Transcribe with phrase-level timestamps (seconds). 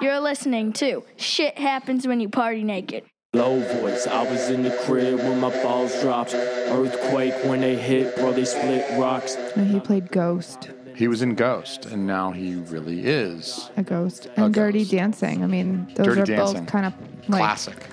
[0.00, 3.04] You're listening to Shit Happens When You Party Naked.
[3.34, 6.34] Low voice, I was in the crib when my balls dropped.
[6.34, 9.36] Earthquake when they hit, bro, they split rocks.
[9.56, 14.28] And he played Ghost, He was in Ghost, and now he really is a ghost,
[14.36, 14.90] and Dirty Ghost.
[14.90, 15.42] Dancing.
[15.42, 16.58] I mean, those Dirty are Dancing.
[16.64, 16.92] both kind of
[17.28, 17.86] like classic.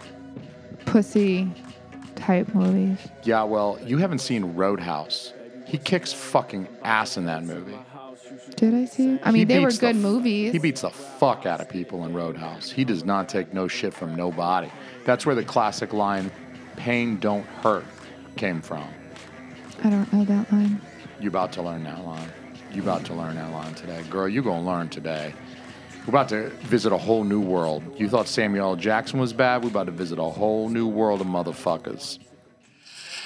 [0.85, 1.49] pussy
[2.15, 2.97] type movies.
[3.23, 5.33] Yeah, well, you haven't seen Roadhouse.
[5.65, 7.77] He kicks fucking ass in that movie.
[8.55, 9.13] Did I see?
[9.15, 9.21] it?
[9.23, 10.51] I mean, He they were beats the good movies.
[10.51, 12.69] He beats the fuck out of people in Roadhouse.
[12.71, 14.69] He does not take no shit from nobody.
[15.05, 16.31] That's where the classic line,
[16.75, 17.85] pain don't hurt,
[18.35, 18.87] came from.
[19.83, 20.81] I don't know that line.
[21.19, 22.29] You about to learn that line.
[22.73, 24.03] You about to learn that line today.
[24.09, 25.33] Girl, you gonna learn today.
[26.05, 27.83] We're about to visit a whole new world.
[27.97, 28.75] You thought Samuel L.
[28.75, 29.63] Jackson was bad?
[29.63, 32.19] We're about to visit a whole new world of motherfuckers.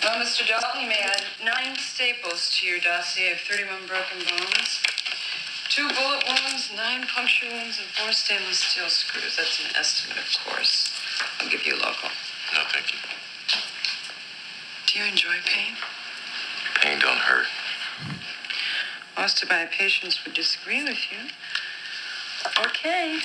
[0.04, 0.46] Well, Mr.
[0.48, 4.84] Dalton, you may add nine staples to your dossier of 31 broken bones,
[5.74, 9.36] two bullet wounds, nine puncture wounds, and four stainless steel screws.
[9.36, 10.94] That's an estimate, of course.
[11.40, 12.10] I'll give you a local.
[12.54, 13.00] No, thank you.
[14.86, 15.74] Do you enjoy pain?
[16.80, 17.48] Pain don't hurt.
[19.18, 21.30] Most of my patients would disagree with you.
[22.68, 23.20] Okay.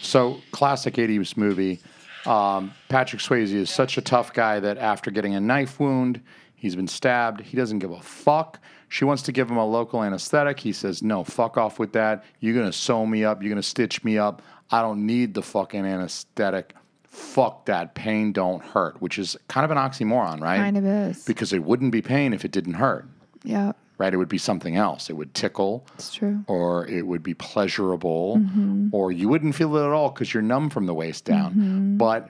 [0.00, 1.80] So, classic 80s movie.
[2.24, 6.22] Um, Patrick Swayze is such a tough guy that after getting a knife wound,
[6.54, 7.42] he's been stabbed.
[7.42, 8.60] He doesn't give a fuck.
[8.88, 10.60] She wants to give him a local anesthetic.
[10.60, 12.24] He says, No, fuck off with that.
[12.40, 13.42] You're going to sew me up.
[13.42, 14.42] You're going to stitch me up.
[14.70, 16.74] I don't need the fucking anesthetic.
[17.04, 17.94] Fuck that.
[17.94, 20.56] Pain don't hurt, which is kind of an oxymoron, right?
[20.58, 21.24] Kind of is.
[21.24, 23.08] Because it wouldn't be pain if it didn't hurt,
[23.42, 24.12] Yeah, right?
[24.12, 25.08] It would be something else.
[25.08, 26.44] It would tickle it's true.
[26.46, 28.88] or it would be pleasurable, Mm-hmm.
[28.92, 31.52] or you wouldn't feel it at all because you're numb from the waist down.
[31.52, 31.96] Mm-hmm.
[31.96, 32.28] But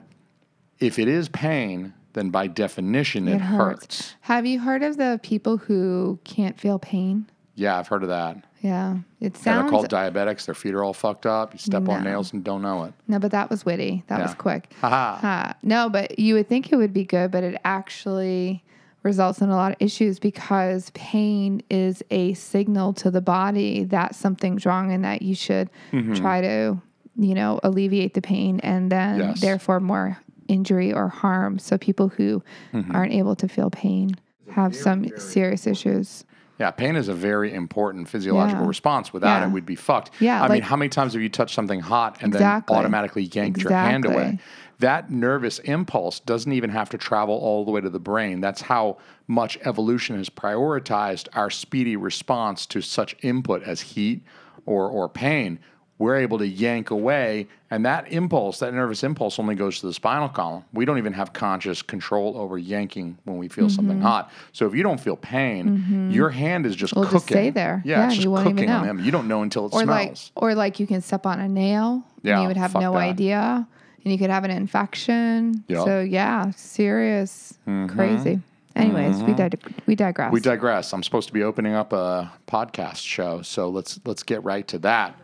[0.79, 3.81] if it is pain, then by definition it, It hurts.
[4.01, 4.15] hurts.
[4.21, 7.27] Have you heard of the people who can't feel pain?
[7.55, 8.37] Yeah, I've heard of that.
[8.61, 10.45] Yeah, it Yeah, sounds they're called diabetics.
[10.45, 11.53] Their feet are all fucked up.
[11.53, 12.93] You step on nails and don't know it.
[13.07, 14.03] no, but that was witty.
[14.07, 14.73] That was quick.
[14.81, 15.55] Ha.
[15.61, 18.63] No, but you would think it would be good, but it actually
[19.03, 24.15] results in a lot of issues because pain is a signal to the body that
[24.15, 26.15] something's wrong and that you should Mm-hmm.
[26.15, 26.81] try to,
[27.15, 29.39] you know, alleviate the pain and then Yes.
[29.41, 31.59] therefore more injury or harm.
[31.59, 32.43] So people who
[32.73, 32.95] Mm-hmm.
[32.95, 34.11] aren't able to feel pain
[34.51, 36.25] have some serious issues.
[36.59, 38.67] Yeah, pain is a very important physiological Yeah.
[38.67, 39.13] response.
[39.13, 39.47] Without Yeah.
[39.47, 40.09] it, we'd be fucked.
[40.19, 42.73] Yeah, I mean, how many times have you touched something hot and Exactly.
[42.73, 44.39] then automatically yanked your hand away?
[44.79, 48.41] That nervous impulse doesn't even have to travel all the way to the brain.
[48.41, 48.97] That's how
[49.27, 54.23] much evolution has prioritized our speedy response to such input as heat
[54.65, 55.59] or, or pain.
[55.99, 59.93] We're able to yank away, and that impulse, that nervous impulse, only goes to the
[59.93, 60.63] spinal column.
[60.71, 63.75] We don't even have conscious control over yanking when we feel Mm-hmm.
[63.75, 64.31] something hot.
[64.53, 66.11] So if you don't feel pain, mm-hmm.
[66.11, 67.15] your hand is just Will cooking.
[67.19, 67.81] just stay there.
[67.83, 68.99] Yeah, Yeah, it's just you won't even cooking on him.
[69.03, 70.31] You don't know until it or smells.
[70.35, 72.93] like or like you can step on a nail Yeah, and you would have no
[72.93, 72.99] that.
[72.99, 73.67] idea
[74.03, 75.83] and you could have an infection Yeah.
[75.83, 77.87] so yeah serious mm-hmm.
[77.93, 78.39] crazy
[78.75, 79.47] anyways we mm-hmm.
[79.47, 80.93] dig- we digress we digress.
[80.93, 84.77] I'm supposed to be opening up a podcast show, so let's let's get right to
[84.79, 85.15] that.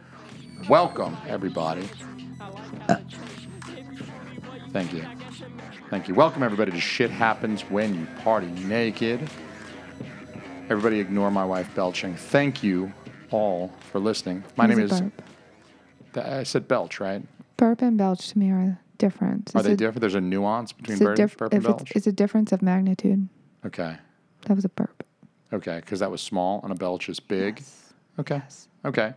[0.70, 1.88] Welcome everybody.
[4.72, 5.06] Thank you.
[5.90, 6.16] Thank you.
[6.16, 9.30] Welcome everybody to Shit Happens When You Party Naked.
[10.70, 12.16] Everybody ignore my wife belching.
[12.16, 12.92] Thank you
[13.32, 14.44] all for listening.
[14.56, 15.02] My name is.
[16.14, 17.22] Th- I said belch, right?
[17.58, 20.02] burp and belch to me are different Are they a- different?
[20.02, 21.92] There's a nuance between a, burp, diff- burp and it's, belch.
[21.96, 23.28] it's a difference of magnitude
[23.66, 23.96] Okay.
[24.46, 25.04] that was a burp
[25.54, 27.64] Okay, because that was small and a belch is big.
[28.20, 28.42] Okay.
[28.86, 29.14] Okay.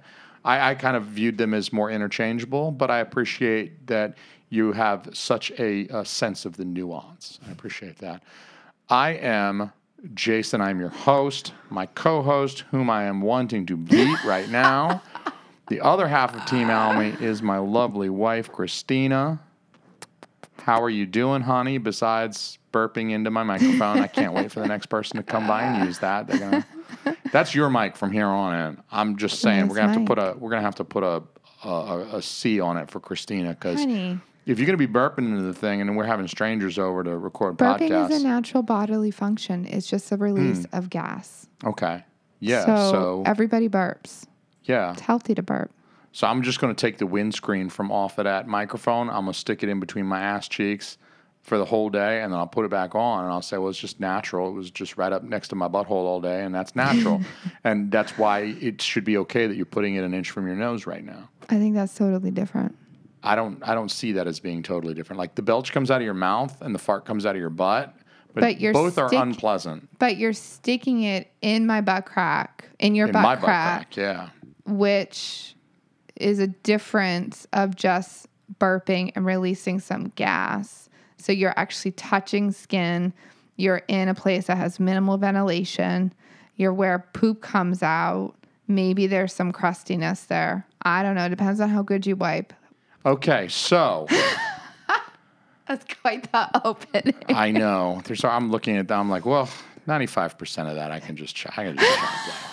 [0.46, 4.16] I, I kind of viewed them as more interchangeable, but I appreciate that
[4.48, 7.40] you have such a, a sense of the nuance.
[7.46, 8.22] I appreciate that.
[8.88, 9.72] I am
[10.14, 10.60] Jason.
[10.60, 15.02] I'm your host, my co host, whom I am wanting to beat right now.
[15.68, 19.40] The other half of Team Alme is my lovely wife, Christina.
[20.60, 21.78] How are you doing, honey?
[21.78, 25.64] Besides burping into my microphone, I can't wait for the next person to come by
[25.64, 26.28] and use that.
[26.28, 26.64] They're gonna.
[27.32, 28.82] That's your mic from here on in.
[28.90, 31.22] I'm just saying we're gonna have to put a we're gonna have to put a
[31.64, 35.42] a, a, a C on it for Christina because if you're gonna be burping into
[35.42, 39.10] the thing and we're having strangers over to record burping podcasts, is a natural bodily
[39.10, 39.66] function.
[39.66, 40.78] It's just a release mm.
[40.78, 41.46] of gas.
[41.64, 42.04] Okay,
[42.40, 44.26] yeah, so, so, everybody burps.
[44.64, 45.70] Yeah, it's healthy to burp.
[46.12, 49.10] So I'm just going to take the windscreen from off of that microphone.
[49.10, 50.96] I'm going to stick it in between my ass cheeks
[51.46, 53.70] for the whole day, and then I'll put it back on, and I'll say, "Well,
[53.70, 54.48] it's just natural.
[54.48, 57.22] It was just right up next to my butthole all day, and that's natural,
[57.64, 60.56] and that's why it should be okay that you're putting it an inch from your
[60.56, 62.76] nose right now." i think that's totally different
[63.22, 65.18] I don't, I don't see that as being totally different.
[65.18, 67.50] Like the belch comes out of your mouth and the fart comes out of your
[67.50, 67.92] butt,
[68.34, 72.94] but, But you're both are unpleasant but you're sticking it in my butt crack, in
[72.94, 73.96] your in butt my butt crack, crack.
[73.96, 74.28] Yeah,
[74.66, 75.56] which
[76.16, 78.28] is a difference of just
[78.60, 80.85] burping and releasing some gas.
[81.18, 83.12] So you're actually touching skin.
[83.56, 86.12] You're in a place that has minimal ventilation.
[86.56, 88.34] You're where poop comes out.
[88.68, 90.66] Maybe there's some crustiness there.
[90.82, 91.24] I don't know.
[91.26, 92.52] It depends on how good you wipe.
[93.04, 94.06] Okay, so
[95.68, 97.14] That's quite the opening.
[97.28, 98.00] I know.
[98.04, 98.24] There's.
[98.24, 98.98] I'm looking at that.
[98.98, 99.48] I'm like, well,
[99.86, 101.34] 95 percent of that I can just.
[101.34, 101.98] ch- I can just.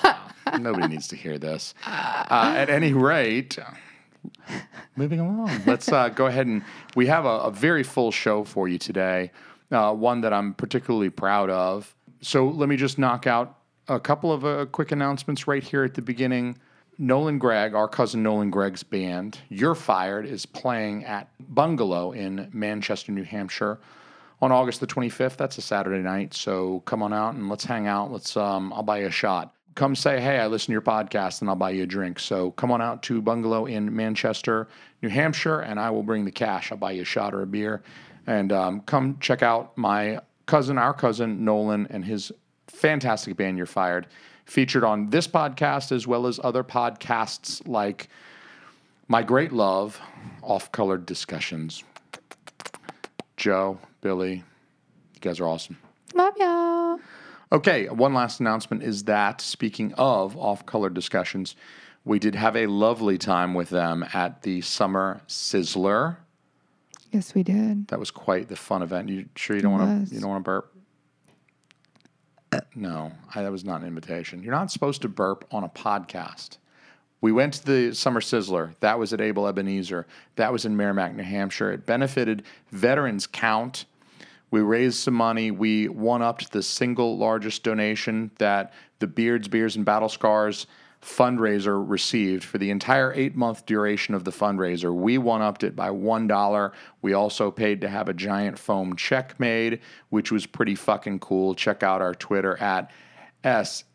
[0.02, 0.32] chop.
[0.60, 1.74] Nobody needs to hear this.
[1.86, 3.58] Uh, at any rate,
[4.96, 5.50] moving along.
[5.66, 6.64] Let's uh, go ahead and
[6.96, 9.32] we have a, a very full show for you today.
[9.72, 11.96] Uh, one that I'm particularly proud of.
[12.22, 15.94] So let me just knock out a couple of uh, quick announcements right here at
[15.94, 16.58] the beginning.
[17.00, 23.12] Nolan Gregg, our cousin Nolan Gregg's band, You're Fired, is playing at Bungalow in Manchester,
[23.12, 23.80] New Hampshire
[24.42, 25.38] on August the 25th.
[25.38, 26.34] That's a Saturday night.
[26.34, 28.12] So come on out and let's hang out.
[28.12, 29.56] Let's um I'll buy you a shot.
[29.76, 32.52] Come say, "Hey, I listen to your podcast and I'll buy you a drink." So
[32.52, 34.68] come on out to Bungalow in Manchester,
[35.02, 36.72] New Hampshire, and I will bring the cash.
[36.72, 37.82] I'll buy you a shot or a beer.
[38.28, 42.32] And um, come check out my cousin, our cousin Nolan and his
[42.68, 44.08] fantastic band You're Fired,
[44.46, 48.10] featured on this podcast as well as other podcasts like
[49.08, 50.00] My Great Love,
[50.42, 51.84] Off Colored Discussions.
[53.38, 55.78] Joe, Billy, you guys are awesome.
[56.14, 57.00] Love y'all.
[57.54, 61.56] Okay, one last announcement is that speaking of off color discussions,
[62.04, 66.18] we did have a lovely time with them at the Summer Sizzler.
[67.12, 67.90] Yes, we did.
[67.90, 69.10] That was quite the fun event.
[69.10, 70.74] You sure you don't want to you don't want to burp?
[72.76, 74.42] No, I, that was not an invitation.
[74.42, 76.58] You're not supposed to burp on a podcast.
[77.22, 78.76] We went to the Summer Sizzler.
[78.80, 80.08] That was at Able Ebenezer.
[80.36, 81.72] That was in Merrimack, New Hampshire.
[81.72, 83.86] It benefited Veterans Count.
[84.54, 85.50] We raised some money.
[85.50, 90.68] We one upped the single largest donation that the Beards, Beers, and Battle Scars
[91.02, 94.94] fundraiser received for the entire eight month duration of the fundraiser.
[94.94, 96.72] We one upped it by $1.
[97.02, 99.80] We also paid to have a giant foam check made,
[100.10, 101.56] which was pretty fucking cool.
[101.56, 102.92] Check out our Twitter at
[103.44, 103.88] SHWYPN,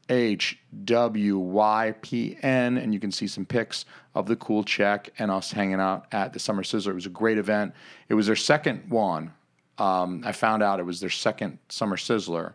[2.82, 3.84] and you can see some pics
[4.16, 6.90] of the cool check and us hanging out at the Summer Sizzler.
[6.90, 7.74] It was a great event.
[8.08, 9.34] It was their second one.
[9.78, 12.52] Um, I found out it was their second Summer Sizzler.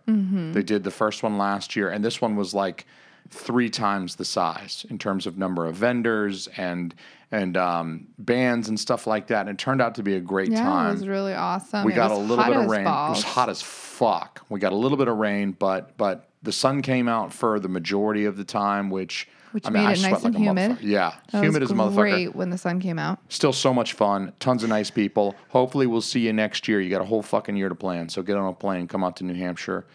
[0.53, 2.85] They did the first one last year, and this one was like
[3.29, 6.93] three times the size in terms of number of vendors and
[7.31, 9.41] and um, bands and stuff like that.
[9.47, 10.89] And it turned out to be a great Yeah, time.
[10.91, 11.83] it was really awesome.
[11.83, 12.81] We It got a little bit of rain.
[12.81, 14.45] It was hot as fuck.
[14.49, 17.69] We got a little bit of rain, but but the sun came out for the
[17.69, 20.81] majority of the time, which Which I mean, made I it nice and like humid.
[20.81, 21.95] Yeah, That humid as a motherfucker.
[21.95, 23.19] great when the sun came out.
[23.29, 24.33] Still so much fun.
[24.39, 25.35] Tons of nice people.
[25.49, 26.81] Hopefully, we'll see you next year.
[26.81, 28.09] You got a whole fucking year to plan.
[28.09, 29.85] So get on a plane, come out to New Hampshire.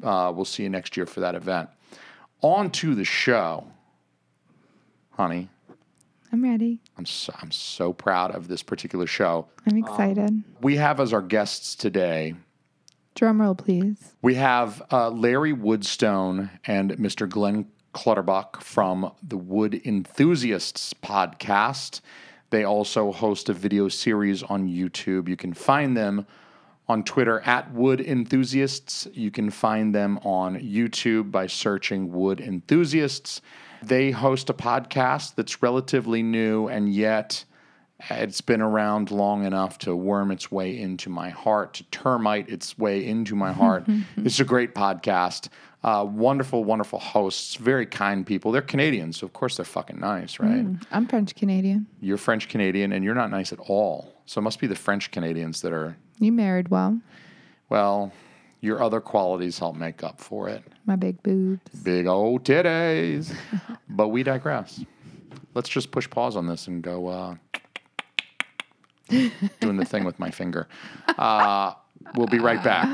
[0.00, 1.68] Uh, we'll see you next year for that event.
[2.40, 3.66] On to the show,
[5.10, 5.48] honey.
[6.32, 6.78] I'm ready.
[6.96, 9.48] I'm so, I'm so proud of this particular show.
[9.68, 10.44] I'm excited.
[10.60, 12.34] We have as our guests today
[13.16, 14.14] Drum roll, please.
[14.22, 17.28] We have uh, Larry Woodstone and Mr.
[17.28, 22.00] Glen Clutterbuck from the Wood Enthusiasts podcast.
[22.50, 25.28] They also host a video series on YouTube.
[25.28, 26.26] You can find them
[26.88, 29.06] on Twitter at Wood Enthusiasts.
[29.12, 33.40] You can find them on YouTube by searching Wood Enthusiasts.
[33.82, 37.44] They host a podcast that's relatively new and yet
[38.10, 42.78] it's been around long enough to worm its way into my heart, to termite its
[42.78, 43.84] way into my heart.
[44.16, 45.48] it's a great podcast.
[45.82, 48.52] Uh, wonderful, wonderful hosts, very kind people.
[48.52, 50.66] They're Canadians, so of course they're fucking nice, right?
[50.90, 51.86] I'm French Canadian.
[52.00, 54.14] You're French Canadian and you're not nice at all.
[54.26, 57.00] So it must be the French Canadians that are, You married well.
[57.70, 58.12] well,
[58.62, 60.62] your other qualities help make up for it.
[60.84, 61.62] My big boobs.
[61.82, 63.34] Big old titties.
[63.88, 64.84] but we digress.
[65.54, 67.36] Let's just push pause on this and go uh,
[69.60, 70.68] doing the thing with my finger.
[71.18, 71.74] Uh,
[72.14, 72.88] we'll be right back.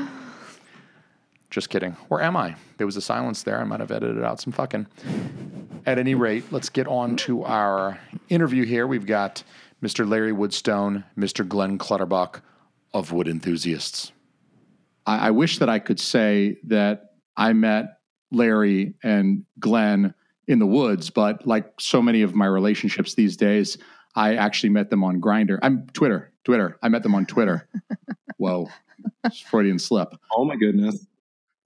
[1.49, 1.95] Just kidding.
[2.09, 2.55] Or am I?
[2.77, 3.59] There was a silence there.
[3.59, 4.87] I might have edited out some fucking.
[5.85, 8.85] At any rate, let's get on to our interview here.
[8.85, 9.43] We've got
[9.81, 10.07] Mr.
[10.07, 11.47] Larry Woodstone, Mr.
[11.47, 12.41] Glen Clutterbuck
[12.93, 14.11] of Wood Enthusiasts.
[15.05, 17.99] I, I wish that I could say that I met
[18.31, 20.13] Larry and Glen
[20.47, 23.77] in the woods, but like so many of my relationships these days,
[24.17, 25.59] I actually met them on Grindr.
[25.61, 26.79] I'm Twitter, Twitter.
[26.81, 27.69] I met them on Twitter.
[28.37, 28.67] Whoa,
[29.45, 30.09] Freudian slip.
[30.35, 31.05] Oh my goodness.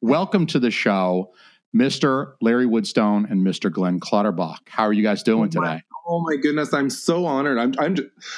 [0.02, 1.32] Welcome to the show.
[1.76, 2.34] Mr.
[2.42, 3.72] Larry Woodstone and Mr.
[3.72, 4.70] Glen Clutterbuck.
[4.70, 5.84] How are you guys doing Oh, my- today?
[6.08, 7.58] Oh my goodness, I'm so honored.
[7.58, 7.96] I'm, I'm,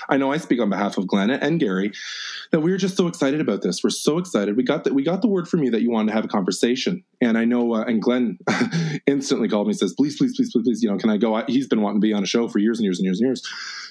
[0.08, 1.92] I know I speak on behalf of Glen and Gary
[2.52, 3.84] that we're just so excited about this.
[3.84, 4.56] We're so excited.
[4.58, 6.28] We got the, we got the word from you that you wanted to have a
[6.28, 7.74] conversation, and I know.
[7.74, 8.38] Uh, and Glen
[9.08, 11.34] instantly called me and says, "Please, please, please, please, please, you know, can I go?"
[11.34, 13.20] I, he's been wanting to be on a show for years and years and years
[13.20, 13.42] and years.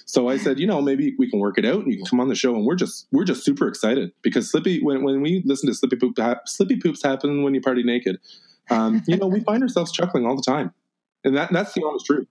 [0.05, 2.21] So I said, you know, maybe we can work it out, and you can come
[2.21, 2.55] on the show.
[2.55, 5.97] And we're just we're just super excited because Slippy when when we listen to Slippy
[5.97, 8.19] Poop Slippy Poops happen when you party naked,
[8.73, 10.73] um, you know, we find ourselves chuckling all the time,
[11.25, 12.27] and that that's the honest truth.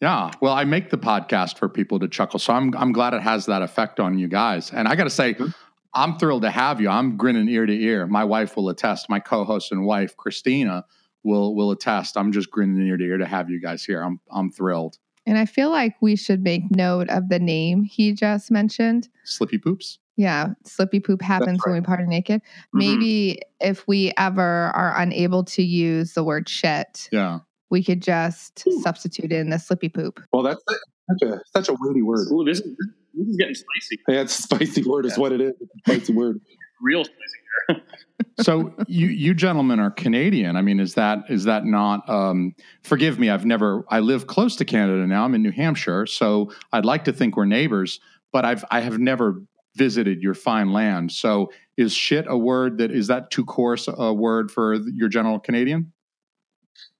[0.00, 0.30] Yeah.
[0.40, 2.38] Well, I make the podcast for people to chuckle.
[2.38, 4.72] So I'm I'm glad it has that effect on you guys.
[4.72, 5.54] And I got to say, Mhm.
[5.92, 6.88] I'm thrilled to have you.
[6.88, 8.06] I'm grinning ear to ear.
[8.06, 9.10] My wife will attest.
[9.10, 10.84] My co-host and wife, Christina,
[11.22, 12.16] will will attest.
[12.16, 14.02] I'm just grinning ear to ear to have you guys here.
[14.02, 14.96] I'm I'm thrilled.
[15.26, 19.08] And I feel like we should make note of the name he just mentioned.
[19.24, 19.98] Slippy poops.
[20.20, 22.42] Yeah, slippy poop happens when we party naked.
[22.74, 27.38] Maybe if we ever are unable to use the word shit, Yeah.
[27.70, 30.20] we could just substitute in the slippy poop.
[30.30, 30.62] Well, that's
[31.08, 32.28] such a such a weighty word.
[32.32, 32.76] Ooh, this is
[33.14, 33.98] this is getting spicy.
[34.08, 35.54] Yeah, it's a spicy word, is what it is.
[35.58, 36.38] It's a spicy word.
[36.82, 37.82] Real spicy.
[38.40, 40.56] So you you gentlemen are Canadian.
[40.56, 42.06] I mean, is that is that not?
[42.08, 43.30] Um, forgive me.
[43.30, 43.84] I've never.
[43.88, 45.24] I live close to Canada now.
[45.24, 48.00] I'm in New Hampshire, so I'd like to think we're neighbors.
[48.32, 49.42] But I've I have never
[49.76, 51.12] visited your fine land.
[51.12, 55.38] So is shit a word that is that too coarse a word for your general
[55.38, 55.92] Canadian?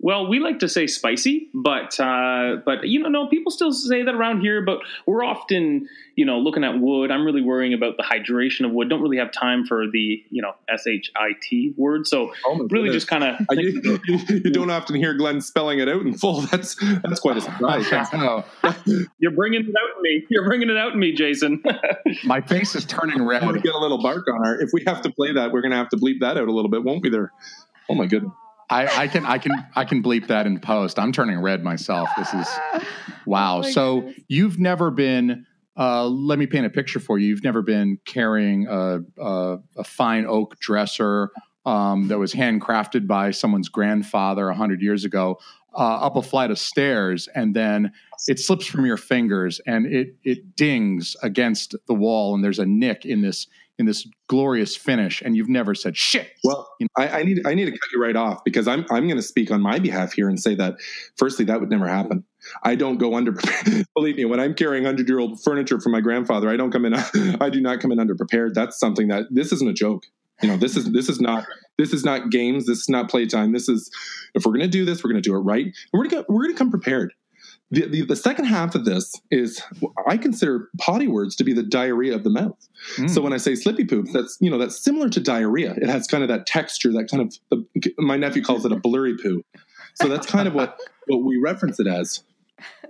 [0.02, 4.02] Well, we like to say spicy, but uh, but you know, no, people still say
[4.02, 4.64] that around here.
[4.64, 7.10] But we're often, you know, looking at wood.
[7.10, 8.88] I'm really worrying about the hydration of wood.
[8.88, 12.06] Don't really have time for the you know s h i t word.
[12.06, 12.94] So Oh really, goodness.
[12.94, 16.40] just kind of you, you don't often hear Glen spelling it out in full.
[16.50, 17.87] That's that's quite a surprise.
[19.18, 20.26] You're bringing it out in me.
[20.30, 21.62] You're bringing it out in me, Jason.
[22.25, 23.42] my face is turning red.
[23.42, 24.58] I'm gonna get a little bark on her.
[24.60, 26.70] If we have to play that, we're gonna have to bleep that out a little
[26.70, 27.10] bit, won't we?
[27.10, 27.32] There.
[27.90, 28.32] Oh my goodness.
[28.70, 30.98] I, I can I can I can bleep that in post.
[30.98, 32.08] I'm turning red myself.
[32.16, 32.48] This is
[33.26, 33.58] wow.
[33.58, 34.24] Oh so goodness.
[34.28, 35.46] you've never been.
[35.76, 37.28] Uh, let me paint a picture for you.
[37.28, 41.30] You've never been carrying a, a, a fine oak dresser
[41.64, 45.38] um, that was handcrafted by someone's grandfather a hundred years ago
[45.74, 47.92] uh, up a flight of stairs, and then
[48.28, 52.66] it slips from your fingers and it it dings against the wall, and there's a
[52.66, 53.46] nick in this
[53.80, 56.30] in this glorious finish, and you've never said shit.
[56.44, 59.16] Well, I, I need I need to cut you right off because I'm I'm going
[59.16, 60.76] to speak on my behalf here and say that
[61.16, 62.25] firstly that would never happen.
[62.62, 63.32] I don't go under.
[63.96, 66.84] Believe me, when I'm carrying hundred year old furniture from my grandfather, I don't come
[66.84, 66.94] in.
[67.40, 68.54] I do not come in underprepared.
[68.54, 70.04] That's something that this isn't a joke.
[70.42, 71.46] You know, this is this is not
[71.78, 72.66] this is not games.
[72.66, 73.52] This is not playtime.
[73.52, 73.90] This is
[74.34, 76.25] if we're going to do this, we're going to do it right, and we're going
[76.25, 77.12] to we're going to come prepared.
[77.72, 79.62] The, the, the second half of this is
[80.08, 82.58] I consider potty words to be the diarrhea of the mouth.
[82.96, 83.08] Mm.
[83.08, 85.74] So when I say slippy poops, that's you know that's similar to diarrhea.
[85.76, 87.64] It has kind of that texture, that kind of
[87.98, 89.44] my nephew calls it a blurry poo.
[89.94, 92.24] So that's kind of what what we reference it as.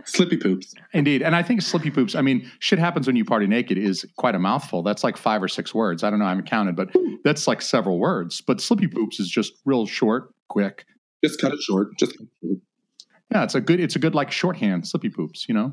[0.05, 0.75] Slippy poops.
[0.93, 1.23] Indeed.
[1.23, 4.35] And I think slippy poops, I mean, shit happens when you party naked is quite
[4.35, 4.83] a mouthful.
[4.83, 6.03] That's like five or six words.
[6.03, 6.91] I don't know, I haven't counted, but
[7.23, 8.41] that's like several words.
[8.41, 10.87] But slippy poops is just real short, quick.
[11.23, 11.97] Just cut it short.
[11.99, 12.59] Just cut it short.
[13.33, 15.73] Yeah, it's a good it's a good like shorthand, slippy poops, you know?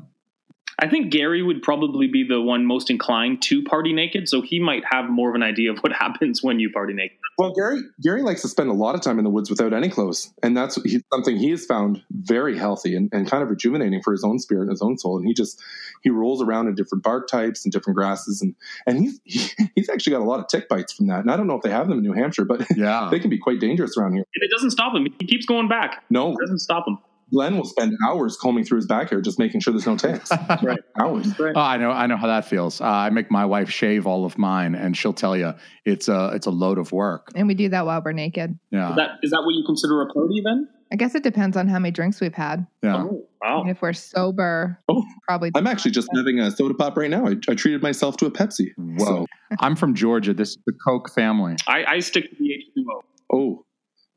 [0.80, 4.60] I think Gary would probably be the one most inclined to party naked, so he
[4.60, 7.16] might have more of an idea of what happens when you party naked.
[7.36, 9.88] Well, Gary Gary likes to spend a lot of time in the woods without any
[9.88, 10.78] clothes, and that's
[11.12, 14.62] something he has found very healthy and, and kind of rejuvenating for his own spirit
[14.62, 15.16] and his own soul.
[15.18, 15.60] And he just
[16.02, 18.54] he rolls around in different bark types and different grasses, and
[18.86, 21.20] and he's he, he's actually got a lot of tick bites from that.
[21.20, 23.08] And I don't know if they have them in New Hampshire, but Yeah.
[23.10, 24.24] they can be quite dangerous around here.
[24.34, 25.08] And it doesn't stop him.
[25.18, 26.04] He keeps going back.
[26.08, 26.98] No, It doesn't stop him.
[27.32, 30.30] Glen will spend hours combing through his back hair just making sure there's no ticks.
[30.62, 30.78] Right.
[31.00, 31.38] hours.
[31.38, 31.52] Right.
[31.54, 32.80] Oh, I know I know how that feels.
[32.80, 35.52] Uh, I make my wife shave all of mine and she'll tell you
[35.84, 37.28] it's a it's a load of work.
[37.34, 38.58] And we do that while we're naked.
[38.70, 38.90] Yeah.
[38.90, 40.68] Is that is that what you consider a party then?
[40.90, 42.66] I guess it depends on how many drinks we've had.
[42.82, 42.96] yeah.
[43.02, 43.60] Oh, wow.
[43.60, 45.50] And if we're sober, Oh, probably.
[45.54, 47.26] I'm actually just having a soda pop right now.
[47.26, 48.68] I, I treated myself to a Pepsi.
[48.78, 49.04] Whoa.
[49.04, 49.26] So,
[49.60, 50.32] I'm from Georgia.
[50.32, 51.56] This is the Coke family.
[51.66, 53.00] I, I stick to the H2O.
[53.34, 53.64] oh,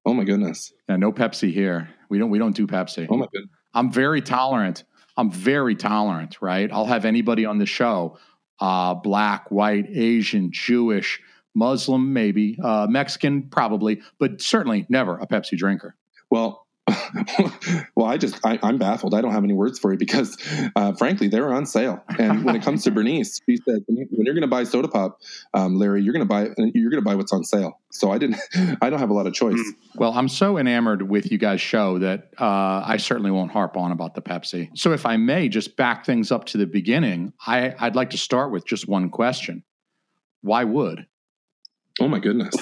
[0.05, 0.73] oh my goodness.
[0.89, 1.89] Yeah, no Pepsi here.
[2.09, 3.07] We don't we don't do Pepsi.
[3.09, 3.51] Oh my goodness.
[3.73, 4.83] I'm very tolerant.
[5.17, 6.69] I'm very tolerant, right?
[6.71, 8.17] I'll have anybody on the show,
[8.59, 11.21] uh, black, white, Asian, Jewish,
[11.53, 15.95] Muslim, maybe, uh, Mexican, probably, but certainly never a Pepsi drinker.
[16.29, 16.60] Well,
[17.95, 19.13] well, I just I, I'm baffled.
[19.13, 20.37] I don't have any words for you because,
[20.75, 22.03] uh, frankly, they were on sale.
[22.17, 24.63] And when it comes to Bernice, she said, when, you, when you're going to buy
[24.63, 25.19] soda pop,
[25.53, 27.79] um, Larry, you're going to buy you're going to buy what's on sale.
[27.91, 28.37] So I didn't.
[28.81, 29.61] I don't have a lot of choice.
[29.95, 33.91] Well, I'm so enamored with you guys' show that uh, I certainly won't harp on
[33.91, 34.69] about the Pepsi.
[34.75, 38.17] So, if I may just back things up to the beginning, I, I'd like to
[38.17, 39.63] start with just one question:
[40.41, 41.05] Why would?
[41.99, 42.55] Oh my goodness.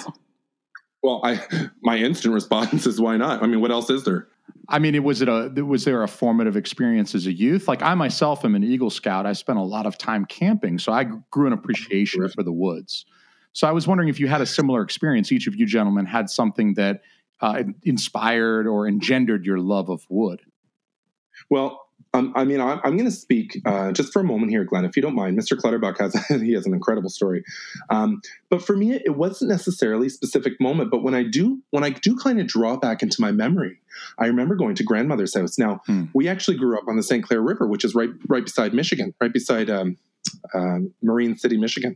[1.02, 1.42] Well, I
[1.82, 3.44] my instant response is why not?
[3.44, 4.28] I mean, what else is there?
[4.68, 7.68] I mean, it was it a was there a formative experience as a youth?
[7.68, 9.26] Like I myself am an Eagle Scout.
[9.26, 13.06] I spent a lot of time camping, so I grew an appreciation for the woods.
[13.54, 15.32] So I was wondering if you had a similar experience.
[15.32, 17.02] Each of you gentlemen had something that
[17.42, 20.42] uh, inspired or engendered your love of wood.
[21.50, 24.64] Well, um, I mean, I'm, I'm going to speak uh, just for a moment here,
[24.64, 25.38] Glen, if you don't mind.
[25.38, 25.56] Mr.
[25.56, 27.44] Clutterbuck has he has an incredible story,
[27.90, 30.90] um, but for me, it wasn't necessarily a specific moment.
[30.90, 33.78] But when I do, when I do kind of draw back into my memory,
[34.18, 35.60] I remember going to grandmother's house.
[35.60, 36.06] Now, hmm.
[36.14, 37.24] we actually grew up on the St.
[37.24, 39.96] Clair River, which is right right beside Michigan, right beside um,
[40.56, 41.96] uh, Marine City, Michigan,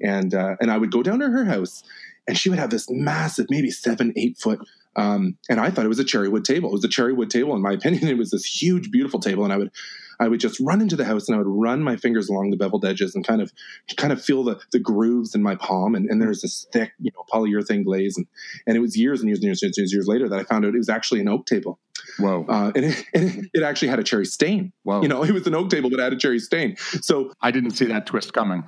[0.00, 1.82] and uh, and I would go down to her house,
[2.28, 4.60] and she would have this massive, maybe seven, eight foot
[4.98, 6.70] um, and I thought it was a cherry wood table.
[6.70, 8.08] It was a cherry wood table, in my opinion.
[8.08, 9.70] It was this huge, beautiful table, and I would,
[10.18, 12.56] I would just run into the house and I would run my fingers along the
[12.56, 13.52] beveled edges and kind of,
[13.96, 15.94] kind of feel the, the grooves in my palm.
[15.94, 18.26] And, and there's this thick, you know, polyurethane glaze, and
[18.66, 20.64] and it was years and years and years and years, years later that I found
[20.64, 21.78] out it was actually an oak table.
[22.18, 22.44] Whoa!
[22.48, 24.72] Uh, and, it, and it actually had a cherry stain.
[24.82, 25.02] Wow!
[25.02, 26.76] You know, it was an oak table, but it had a cherry stain.
[26.76, 28.64] So I didn't see that twist coming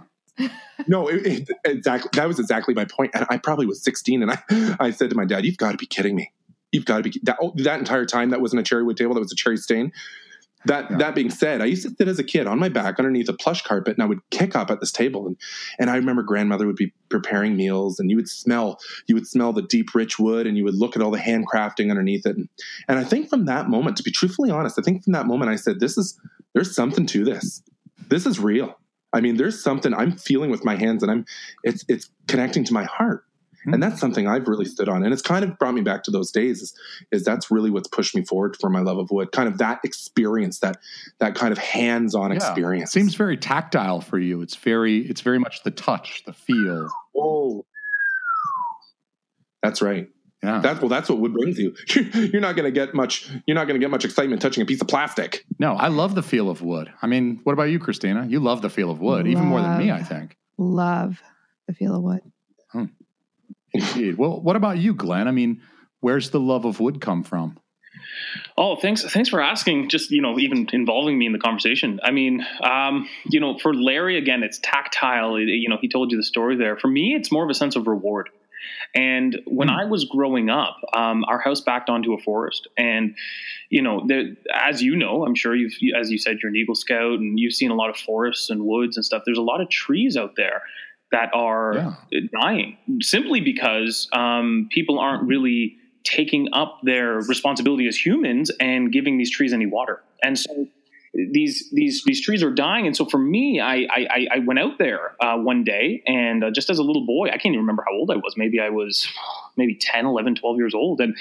[0.86, 2.10] no, it, it, exactly.
[2.14, 3.12] That was exactly my point.
[3.14, 5.78] And I probably was 16, and I, I said to my dad, "You've got to
[5.78, 6.32] be kidding me!
[6.72, 8.30] You've got to be that, oh, that entire time.
[8.30, 9.14] That wasn't a cherry wood table.
[9.14, 9.92] That was a cherry stain."
[10.66, 10.96] That yeah.
[10.98, 13.32] that being said, I used to sit as a kid on my back underneath a
[13.32, 15.26] plush carpet, and I would kick up at this table.
[15.26, 15.36] and
[15.78, 19.52] And I remember grandmother would be preparing meals, and you would smell you would smell
[19.54, 22.36] the deep, rich wood, and you would look at all the handcrafting underneath it.
[22.36, 22.48] And,
[22.88, 25.50] and I think from that moment, to be truthfully honest, I think from that moment,
[25.50, 26.20] I said, "This is
[26.52, 27.62] there's something to this.
[28.08, 28.76] This is real."
[29.12, 31.24] I mean, there's something I'm feeling with my hands, and I'm
[31.64, 33.24] it's it's connecting to my heart,
[33.54, 33.74] mm-hmm.
[33.74, 36.10] and that's something I've really stood on, and it's kind of brought me back to
[36.10, 36.62] those days.
[36.62, 36.74] Is
[37.10, 39.80] is that's really what's pushed me forward for my love of wood, kind of that
[39.84, 40.78] experience, that
[41.18, 42.36] that kind of hands-on yeah.
[42.36, 42.90] experience.
[42.90, 44.42] It seems very tactile for you.
[44.42, 46.88] It's very it's very much the touch, the feel.
[47.16, 47.64] Oh,
[49.62, 50.08] that's right.
[50.42, 50.60] Yeah.
[50.60, 50.88] That's well.
[50.88, 51.74] That's what wood brings you.
[52.14, 53.30] You're not going to get much.
[53.46, 55.44] You're not going to get much excitement touching a piece of plastic.
[55.58, 56.90] No, I love the feel of wood.
[57.02, 58.26] I mean, what about you, Christina?
[58.26, 60.36] You love the feel of wood love, even more than me, I think.
[60.56, 61.20] Love
[61.66, 62.20] the feel of wood.
[62.72, 62.84] Hmm.
[63.72, 64.16] Indeed.
[64.16, 65.28] well, what about you, Glen?
[65.28, 65.60] I mean,
[66.00, 67.58] where's the love of wood come from?
[68.56, 69.04] Oh, thanks.
[69.04, 69.88] Thanks for asking.
[69.88, 72.00] Just you know, even involving me in the conversation.
[72.02, 75.38] I mean, um, you know, for Larry again, it's tactile.
[75.38, 76.76] You know, he told you the story there.
[76.76, 78.30] For me, it's more of a sense of reward.
[78.94, 79.80] And when mm.
[79.80, 83.16] I was growing up, um, our house backed onto a forest, and
[83.68, 86.74] you know, there, as you know, I'm sure you've, as you said, you're an Eagle
[86.74, 89.22] Scout, and you've seen a lot of forests and woods and stuff.
[89.24, 90.62] There's a lot of trees out there
[91.12, 92.20] that are yeah.
[92.40, 99.18] dying simply because um, people aren't really taking up their responsibility as humans and giving
[99.18, 100.02] these trees any water.
[100.22, 100.66] And so
[101.12, 102.86] these these these trees are dying.
[102.86, 106.50] And so for me i i, I went out there uh, one day and uh,
[106.50, 108.34] just as a little boy i can't even remember how old i was.
[108.36, 109.08] Maybe i was
[109.56, 111.00] maybe 10 11 12 years old.
[111.00, 111.16] And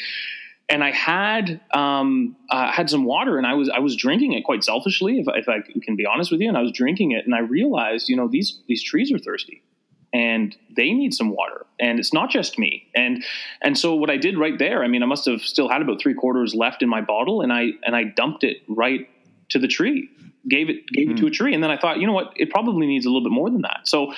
[0.69, 4.43] and i had um, uh, had some water and i was i was drinking it
[4.43, 6.47] quite selfishly if, if i can be honest with you.
[6.47, 9.63] And i was drinking it and i realized you know these these trees are thirsty
[10.12, 11.67] and they need some water.
[11.80, 12.88] And it's not just me.
[12.95, 13.23] And
[13.62, 15.99] and so what i did right there i mean i must have still had about
[15.99, 19.08] three quarters left in my bottle and i and i dumped it right
[19.50, 20.10] to the tree,
[20.50, 21.12] gave it gave mm.
[21.12, 21.34] it to a hmm.
[21.34, 23.50] tree, and then I thought, you know what, it probably needs a little bit more
[23.50, 23.82] than that.
[23.86, 24.14] So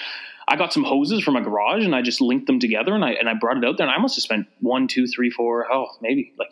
[0.47, 3.11] I got some hoses from my garage and I just linked them together and I
[3.11, 5.71] and I brought it out there and I must have spent one, two, three, four,
[5.71, 6.49] oh maybe like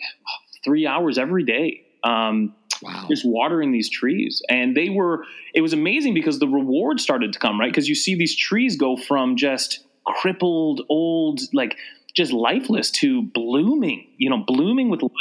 [0.64, 1.86] three hours every day.
[2.04, 3.08] Um, Wow.
[3.10, 7.40] just watering these trees and they were it was amazing because the reward started to
[7.40, 11.76] come right because you see these trees go from just crippled old like
[12.16, 15.12] just lifeless to blooming you know blooming with life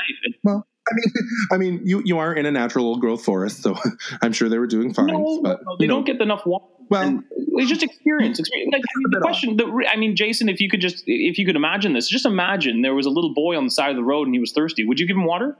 [0.44, 1.12] well I mean,
[1.52, 3.76] I mean, you you are in a natural old growth forest, so
[4.22, 5.08] I'm sure they were doing fine.
[5.08, 6.12] No, but no, they don't know.
[6.12, 6.64] get enough water.
[6.90, 8.38] Well, it's just experience.
[8.40, 8.72] experience.
[8.72, 11.92] Like, the question, the, I mean, Jason, if you could just, if you could imagine
[11.92, 14.34] this, just imagine there was a little boy on the side of the road and
[14.34, 14.84] he was thirsty.
[14.84, 15.56] Would you give him water?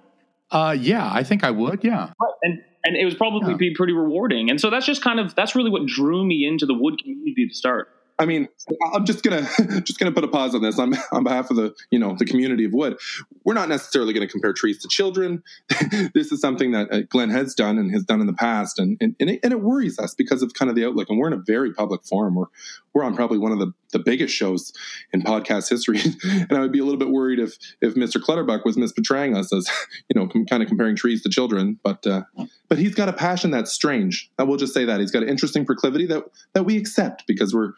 [0.51, 1.85] Uh, yeah, I think I would.
[1.85, 2.13] Yeah,
[2.43, 3.59] and and it was probably yeah.
[3.59, 4.49] be pretty rewarding.
[4.49, 7.47] And so that's just kind of that's really what drew me into the wood community
[7.49, 7.89] to start.
[8.21, 8.49] I mean,
[8.93, 9.43] I'm just gonna
[9.83, 12.25] just gonna put a pause on this on on behalf of the you know the
[12.25, 12.99] community of wood.
[13.45, 15.43] We're not necessarily going to compare trees to children.
[16.15, 18.97] this is something that uh, Glen has done and has done in the past, and
[19.01, 21.09] and and it, and it, worries us because of kind of the outlook.
[21.09, 22.35] And we're in a very public forum.
[22.35, 22.47] We're
[22.93, 24.73] we're on probably one of the, the biggest shows
[25.13, 28.21] in podcast history, and I would be a little bit worried if if Mr.
[28.21, 29.69] Clutterbuck was misportraying us as
[30.09, 31.79] you know com- kind of comparing trees to children.
[31.85, 32.23] But uh,
[32.69, 34.29] but he's got a passion that's strange.
[34.39, 37.55] I will just say that he's got an interesting proclivity that that we accept because
[37.55, 37.75] we're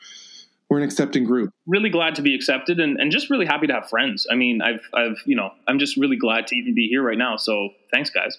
[0.70, 1.52] we're an accepting group.
[1.66, 4.26] Really glad to be accepted and, and just really happy to have friends.
[4.30, 7.18] I mean, I've, I've, you know, I'm just really glad to even be here right
[7.18, 7.36] now.
[7.36, 8.38] So thanks guys.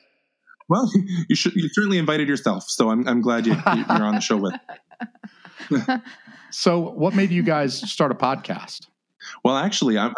[0.69, 0.89] Well,
[1.27, 2.63] you should, you certainly invited yourself.
[2.69, 4.53] So I'm, I'm glad you, you're on the show with.
[6.51, 8.87] so what made you guys start a podcast?
[9.43, 10.13] Well, actually, I'm,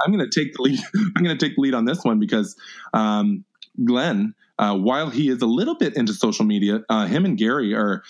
[0.00, 0.80] I'm going to take the lead.
[1.16, 2.56] I'm going to take the lead on this one because
[2.92, 3.44] um,
[3.82, 7.74] Glen, uh, while he is a little bit into social media, uh, him and Gary
[7.74, 8.02] are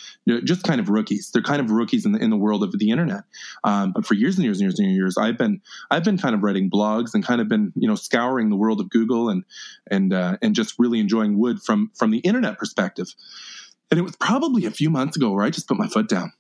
[0.45, 1.31] just kind of rookies.
[1.31, 3.25] They're kind of rookies in the in the world of the internet.
[3.63, 6.35] Um, but for years and years and years and years, I've been I've been kind
[6.35, 9.45] of writing blogs and kind of been you know scouring the world of Google and
[9.91, 13.15] and uh, and just really enjoying wood from from the internet perspective.
[13.91, 16.33] And it was probably a few months ago where I just put my foot down.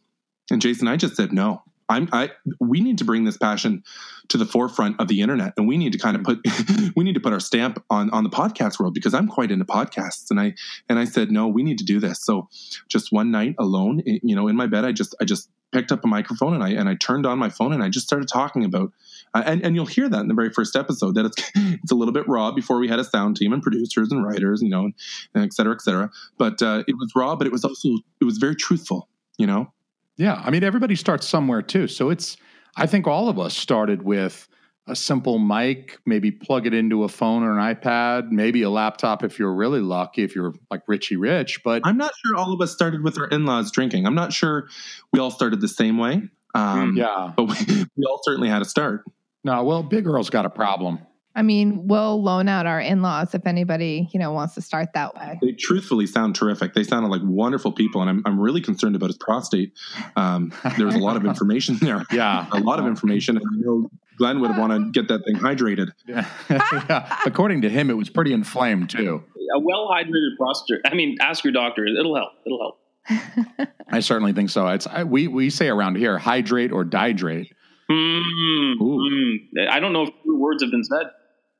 [0.51, 1.63] And Jason, I just said no.
[1.89, 3.83] I'm I we need to bring this passion
[4.29, 6.41] to the forefront of the internet and we need to kind of put
[6.97, 9.65] we need to put our stamp on on the podcast world because I'm quite into
[9.65, 10.55] podcasts and I
[10.89, 12.25] and I said no we need to do this.
[12.25, 12.49] So
[12.89, 16.05] just one night alone you know in my bed I just I just picked up
[16.05, 18.65] a microphone and I and I turned on my phone and I just started talking
[18.65, 18.93] about
[19.35, 21.97] uh, and and you'll hear that in the very first episode that it's it's a
[21.97, 24.85] little bit raw before we had a sound team and producers and writers you know
[24.85, 24.95] and,
[25.35, 26.11] and et cetera et cetera.
[26.39, 29.73] But uh, it was raw but it was also it was very truthful you know
[30.17, 31.89] Yeah, I mean everybody starts somewhere too.
[31.89, 32.37] So it's
[32.77, 34.49] I think all of us started with
[34.87, 39.25] a simple mic, maybe plug it into a phone or an iPad, maybe a laptop
[39.25, 41.63] if you're really lucky, if you're like Richie Rich.
[41.65, 44.07] But I'm not sure all of us started with our in-laws drinking.
[44.07, 44.69] I'm not sure
[45.13, 46.23] we all started the same way.
[46.55, 49.05] Um, yeah, but we, we all certainly had to start.
[49.43, 51.01] no, well, Big Earl's got a problem.
[51.37, 55.17] I mean, we'll loan out our in-laws if anybody, you know, wants to start that
[55.17, 55.39] way.
[55.43, 56.75] They truthfully sound terrific.
[56.75, 59.73] They sounded like wonderful people, and I'm, I'm really concerned about his prostate.
[60.15, 62.05] Um, there was a lot of information there.
[62.13, 62.47] Yeah.
[62.53, 63.37] a lot of information.
[63.37, 65.91] And I know Glen would want to get that thing hydrated.
[66.07, 66.27] Yeah.
[66.49, 67.19] yeah.
[67.27, 69.25] According to him, it was pretty inflamed too.
[69.57, 70.81] A well hydrated prostate.
[70.85, 71.85] I mean, ask your doctor.
[71.87, 72.33] It'll help.
[72.47, 73.69] It'll help.
[73.89, 74.69] I certainly think so.
[74.69, 77.49] It's I, we we say around here, hydrate or dihydrate.
[77.91, 79.69] Mm, mm.
[79.69, 81.11] I don't know if words have been said.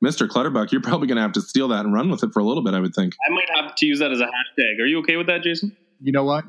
[0.03, 0.27] Mr.
[0.27, 2.43] Clutterbuck, you're probably going to have to steal that and run with it for a
[2.43, 3.13] little bit, I would think.
[3.27, 4.81] I might have to use that as a hashtag.
[4.81, 5.75] Are you okay with that, Jason?
[6.01, 6.45] You know what?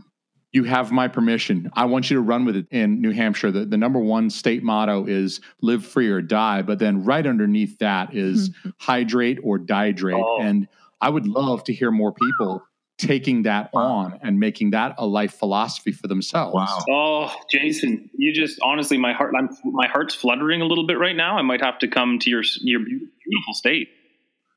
[0.53, 1.71] You have my permission.
[1.75, 3.51] I want you to run with it in New Hampshire.
[3.51, 6.63] The, the number one state motto is live free or die.
[6.63, 10.23] But then right underneath that is hydrate or dihydrate.
[10.23, 10.41] Oh.
[10.41, 10.67] And
[11.01, 12.63] I would love to hear more people
[12.99, 16.55] taking that on and making that a life philosophy for themselves.
[16.55, 16.85] Wow.
[16.91, 21.15] Oh, Jason, you just honestly, my heart, I'm, my heart's fluttering a little bit right
[21.17, 21.37] now.
[21.37, 23.89] I might have to come to your your beautiful state.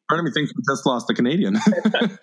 [0.10, 1.58] Part of me thinks we just lost a Canadian.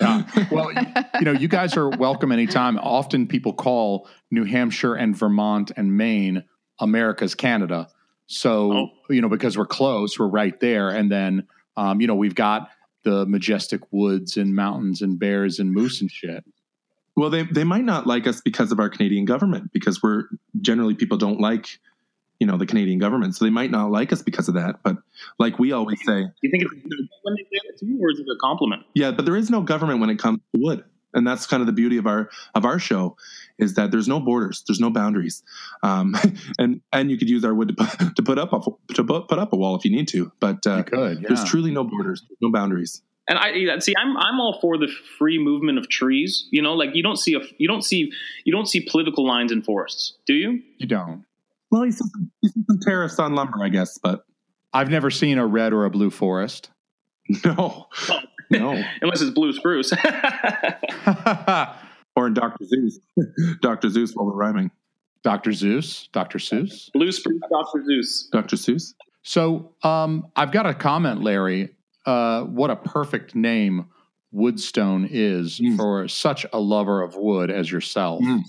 [0.01, 0.23] Yeah.
[0.51, 2.79] Well, you know, you guys are welcome anytime.
[2.79, 6.45] Often people call New Hampshire and Vermont and Maine
[6.81, 7.89] America's Canada.
[8.27, 8.89] So, Oh.
[9.11, 10.91] you know, because we're close, we're right there.
[10.91, 12.69] And then, um, you know, we've got
[13.07, 16.45] the majestic woods and mountains and bears and moose and shit.
[17.17, 20.25] well, they, they might not like us because of our Canadian government, because we're
[20.61, 21.69] generally people don't like,
[22.41, 23.37] you know, the Canadian government.
[23.37, 24.81] So they might not like us because of that.
[24.83, 24.97] But
[25.39, 26.73] like we always say, do You think it's,
[27.23, 28.83] when they say that to you, or is it a compliment?
[28.95, 30.85] Yeah, but there is no government when it comes to wood,
[31.17, 33.17] and that's kind of the beauty of our of our show,
[33.59, 35.43] is that there's no borders, there's no boundaries,
[35.83, 36.15] um,
[36.59, 38.61] and and you could use our wood to put, to put up a,
[38.95, 41.29] to put put up a wall if you need to, but uh, could, yeah.
[41.29, 43.03] there's truly no borders, no boundaries.
[43.29, 43.93] And I see.
[43.99, 44.87] I'm I'm all for the
[45.19, 46.47] free movement of trees.
[46.53, 48.13] You know, like you don't see a you don't see
[48.45, 50.63] you don't see political lines in forests, do you?
[50.79, 51.25] You don't.
[51.73, 54.25] Well, you see, some, you see some tariffs on lumber, I guess, but
[54.73, 56.71] I've never seen a red or a blue forest.
[57.45, 57.89] no,
[58.51, 58.71] no.
[59.03, 59.93] Unless it's blue spruce.
[62.19, 62.99] Or in Doctor Zeus,
[63.61, 64.71] Doctor Zeus while we're rhyming,
[65.23, 65.53] Dr.
[65.53, 66.39] Zeus, Dr.
[66.39, 66.91] Seuss.
[66.95, 67.85] blue spruce, Dr.
[67.85, 68.29] Zeus.
[68.33, 68.95] Doctor Zeus.
[69.23, 71.77] So um, I've got a comment, Larry.
[72.07, 73.87] Uh, what a perfect name
[74.35, 75.77] Woodstone is Mm.
[75.77, 78.23] for such a lover of wood as yourself.
[78.23, 78.41] Mm.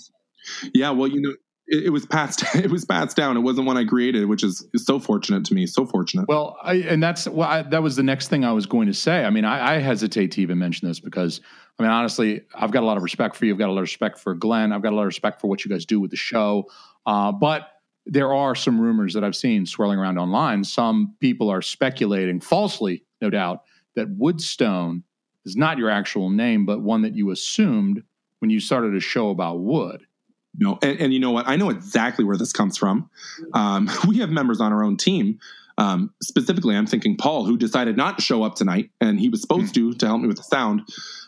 [0.74, 1.34] Yeah, well, you know,
[1.68, 2.44] it, it was passed.
[2.56, 3.38] It was passed down.
[3.38, 5.68] It wasn't one I created, which is, is so fortunate to me.
[5.68, 6.28] So fortunate.
[6.28, 8.94] Well, I, and that's well, I, that was the next thing I was going to
[8.94, 9.24] say.
[9.24, 11.42] I mean, I, I hesitate to even mention this because,
[11.78, 13.54] I mean, honestly, I've got a lot of respect for you.
[13.54, 14.72] I've got a lot of respect for Glen.
[14.72, 16.66] I've got a lot of respect for what you guys do with the show.
[17.06, 17.70] Uh, but
[18.06, 20.64] there are some rumors that I've seen swirling around online.
[20.64, 23.64] Some people are speculating, falsely, no doubt,
[23.96, 25.04] that Woodstone
[25.46, 28.02] is not your actual name, but one that you assumed
[28.40, 30.07] when you started a show about wood.
[30.58, 31.48] No, and, and you know what?
[31.48, 33.10] I know exactly where this comes from.
[33.54, 35.40] Um, we have members on our own team.
[35.80, 39.42] Um, specifically, I'm thinking Paul, who decided not to show up tonight, and he was
[39.42, 40.82] supposed to to help me with the sound.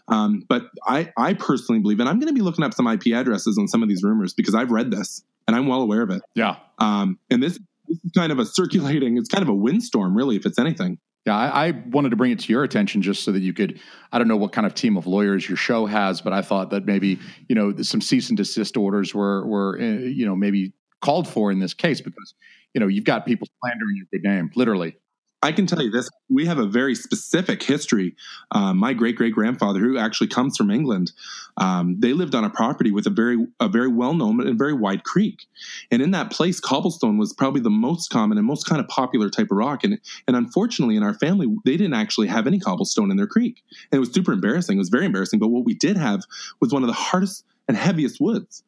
[0.07, 3.13] Um, but I, I personally believe, and I'm going to be looking up some IP
[3.13, 6.09] addresses on some of these rumors because I've read this and I'm well aware of
[6.09, 6.23] it.
[6.33, 6.55] Yeah.
[6.79, 9.17] Um, and this, this is kind of a circulating.
[9.17, 10.97] It's kind of a windstorm, really, if it's anything.
[11.25, 13.79] Yeah, I, I wanted to bring it to your attention just so that you could.
[14.11, 16.69] I don't know what kind of team of lawyers your show has, but I thought
[16.71, 20.73] that maybe you know some cease and desist orders were were uh, you know maybe
[21.01, 22.33] called for in this case because
[22.73, 24.95] you know you've got people slandering your good name, literally.
[25.41, 28.15] I can tell you this: we have a very specific history.
[28.51, 31.11] Um, my great great grandfather, who actually comes from England,
[31.57, 34.73] um, they lived on a property with a very a very well known and very
[34.73, 35.45] wide creek,
[35.91, 39.29] and in that place, cobblestone was probably the most common and most kind of popular
[39.29, 39.83] type of rock.
[39.83, 43.63] And and unfortunately, in our family, they didn't actually have any cobblestone in their creek,
[43.91, 44.77] and it was super embarrassing.
[44.77, 45.39] It was very embarrassing.
[45.39, 46.23] But what we did have
[46.59, 48.63] was one of the hardest and heaviest woods.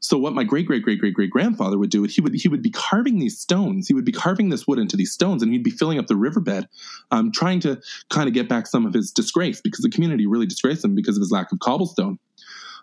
[0.00, 2.62] So what my great great great great great grandfather would do, he would he would
[2.62, 3.86] be carving these stones.
[3.86, 6.16] He would be carving this wood into these stones, and he'd be filling up the
[6.16, 6.68] riverbed,
[7.12, 10.46] um, trying to kind of get back some of his disgrace because the community really
[10.46, 12.18] disgraced him because of his lack of cobblestone.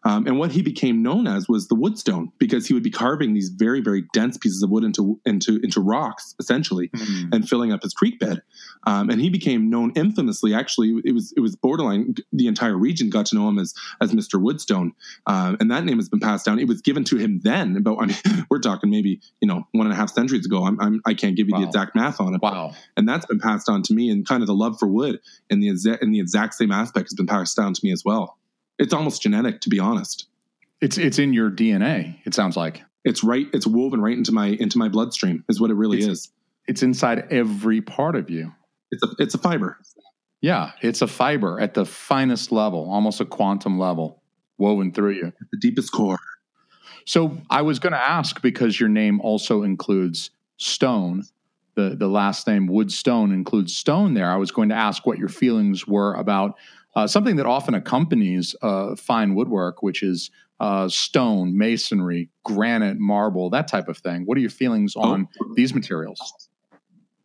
[0.08, 3.34] Um, and what he became known as was the woodstone because he would be carving
[3.34, 7.34] these very, very dense pieces of wood into into into rocks essentially, Mm.
[7.34, 8.42] and filling up his creek bed.
[8.86, 10.54] Um, and he became known infamously.
[10.54, 12.16] Actually, it was it was borderline.
[12.32, 14.42] The entire region got to know him as as Mr.
[14.42, 14.92] Woodstone,
[15.26, 16.60] um, and that name has been passed down.
[16.60, 17.82] It was given to him then.
[17.84, 18.18] but I mean,
[18.50, 20.64] we're talking maybe you know one and a half centuries ago.
[20.64, 21.62] I'm, I'm I can't give you Wow.
[21.62, 22.74] the exact math on it, Wow.
[22.96, 24.10] and that's been passed on to me.
[24.10, 27.10] And kind of the love for wood and the exa- in the exact same aspect
[27.10, 28.38] has been passed down to me as well.
[28.80, 30.28] It's almost genetic, to be honest.
[30.82, 32.18] It's it's in your DNA.
[32.26, 33.48] It sounds like It's right.
[33.54, 35.44] It's woven right into my into my bloodstream.
[35.50, 36.32] Is what it really It's- is.
[36.68, 38.54] it's inside every part of you.
[38.92, 39.78] It's a it's a fiber.
[40.42, 44.22] Yeah, it's a fiber at the finest level, almost a quantum level,
[44.60, 45.34] woven through you.
[45.52, 46.20] The deepest core.
[47.06, 51.24] So I was going to ask because your name also includes stone.
[51.76, 54.30] The the last name Woodstone includes stone there.
[54.30, 56.56] I was going to ask what your feelings were about
[56.96, 63.50] uh, something that often accompanies uh, fine woodwork, which is uh, stone, masonry, granite, marble,
[63.52, 64.24] that type of thing.
[64.26, 66.20] What are your feelings on these materials?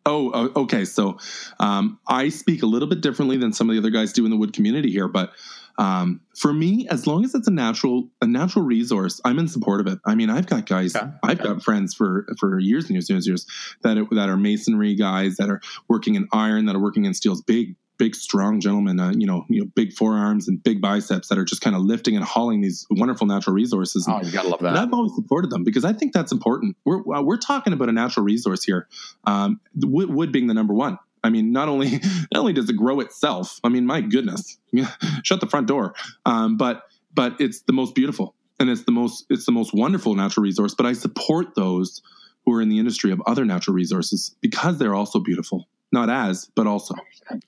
[0.04, 0.84] Oh, okay.
[0.84, 1.18] So
[1.60, 4.30] um, I speak a little bit differently than some of the other guys do in
[4.30, 5.32] the wood community here, but
[5.78, 9.80] um, for me, as long as it's a natural a natural resource, I'm in support
[9.80, 9.98] of it.
[10.04, 11.08] I mean, I've got guys, Okay.
[11.22, 13.46] I've got friends for for years and years and years, years
[13.82, 17.14] that are, that are masonry guys that are working in iron, that are working in
[17.14, 21.28] steels, big big strong gentlemen, uh, you know, you know, big forearms and big biceps
[21.28, 24.06] that are just kind of lifting and hauling these wonderful natural resources.
[24.08, 24.82] Oh, you got to love And that.
[24.82, 26.76] I've always supported them because I think that's important.
[26.84, 28.88] We're uh, we're talking about a natural resource here,
[29.24, 30.98] um, wood, wood being the number one.
[31.24, 31.90] I mean, not only
[32.32, 33.60] not only does it grow itself.
[33.62, 34.58] I mean, my goodness,
[35.22, 35.94] shut the front door.
[36.26, 36.82] Um, but
[37.14, 40.74] but it's the most beautiful and it's the most it's the most wonderful natural resource.
[40.74, 42.02] But I support those
[42.44, 45.68] who are in the industry of other natural resources because they're also beautiful.
[45.92, 46.94] Not as, but also.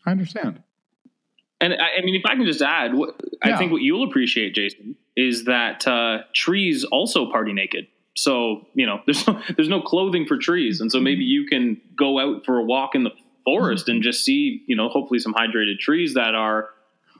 [0.07, 0.63] I understand.
[1.61, 3.55] And I, I mean, if I can just add, what, Yeah.
[3.55, 7.87] I think what you'll appreciate, Jason, is that uh, trees also party naked.
[8.17, 11.81] So you know, there's no, there's no clothing for trees, and so maybe you can
[11.97, 13.11] go out for a walk in the
[13.45, 16.69] forest and just see, you know, hopefully some hydrated trees that are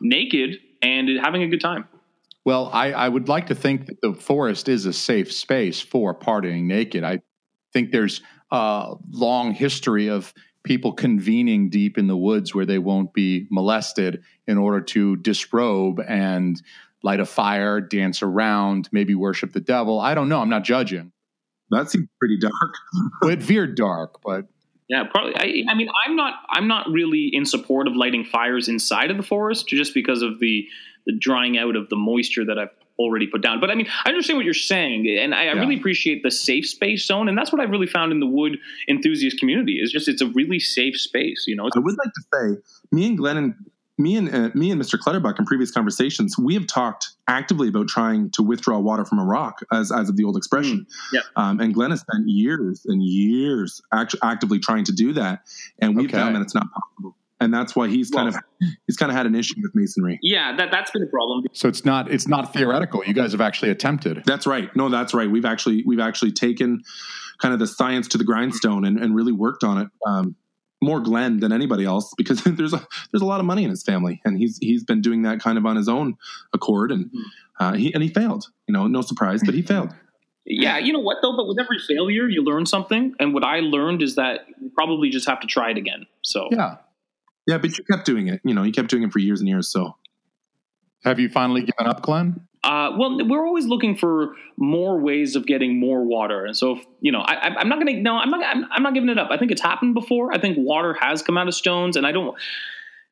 [0.01, 1.87] naked and having a good time.
[2.45, 6.15] Well, I, I would like to think that the forest is a safe space for
[6.15, 7.03] partying naked.
[7.05, 7.21] I
[7.73, 10.33] think there's a long history of
[10.65, 16.01] people convening deep in the woods where they won't be molested in order to disrobe
[16.01, 16.61] and
[17.03, 20.01] light a fire, dance around, maybe worship the devil.
[20.01, 20.41] I don't know.
[20.41, 21.13] I'm not judging.
[21.71, 22.53] That seems pretty dark.
[23.25, 24.47] It veered dark, but
[24.89, 25.37] Yeah, probably.
[25.37, 26.35] I, I mean, I'm not.
[26.51, 30.41] I'm not really in support of lighting fires inside of the forest, just because of
[30.41, 30.67] the
[31.07, 33.61] the drying out of the moisture that I've already put down.
[33.61, 36.67] But I mean, I understand what you're saying, and I, I really appreciate the safe
[36.69, 39.79] space zone, and that's what I've really found in the wood enthusiast community.
[39.83, 41.45] Is just it's a really safe space.
[41.47, 42.23] You know, I would like to
[42.57, 43.55] say, me and Glen and
[43.99, 44.99] me and uh, me and Mr.
[44.99, 49.25] Clutterbuck in previous conversations, we have talked actively about trying to withdraw water from a
[49.25, 50.87] rock, as as of the old expression.
[51.13, 51.21] yeah.
[51.37, 55.41] Um, and Glen has spent years and years act- actively trying to do that,
[55.81, 56.17] and we've Okay.
[56.19, 57.17] found that it's not possible.
[57.45, 60.19] And that's why he's kind Well- of he's kind of had an issue with masonry.
[60.23, 61.45] yeah, that that's been a problem.
[61.53, 63.03] so it's not it's not theoretical.
[63.07, 64.23] You guys have actually attempted.
[64.27, 64.75] That's right.
[64.75, 65.31] No, that's right.
[65.31, 66.83] We've actually we've actually taken
[67.41, 69.89] kind of the science to the grindstone and, and really worked on it.
[70.07, 70.37] Um,
[70.83, 73.83] more Glen than anybody else because there's a there's a lot of money in his
[73.83, 76.17] family, and he's he's been doing that kind of on his own
[76.53, 77.11] accord, and
[77.61, 78.47] uh, he and he failed.
[78.67, 79.91] You know, no surprise, but he failed.
[80.47, 81.35] Yeah, you know what though?
[81.35, 85.09] But with every failure, you learn something, and what I learned is that you probably
[85.09, 86.05] just have to try it again.
[86.21, 86.77] So Yeah.
[87.47, 88.41] Yeah, but you kept doing it.
[88.45, 89.69] You know, you kept doing it for years and years.
[89.69, 89.97] So
[91.05, 92.47] Have you finally given up, Glen?
[92.63, 96.85] Uh, well, we're always looking for more ways of getting more water, and so if,
[97.01, 98.03] you know, I, I'm not going to.
[98.03, 98.43] No, I'm not.
[98.43, 99.29] I'm, I'm not giving it up.
[99.31, 100.33] I think it's happened before.
[100.33, 102.35] I think water has come out of stones, and I don't.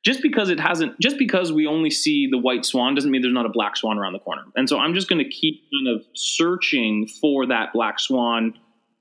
[0.02, 3.34] Just because it hasn't, just because we only see the white swan, doesn't mean there's
[3.34, 4.42] not a black swan around the corner.
[4.56, 8.54] And so I'm just going to keep kind of searching for that black swan.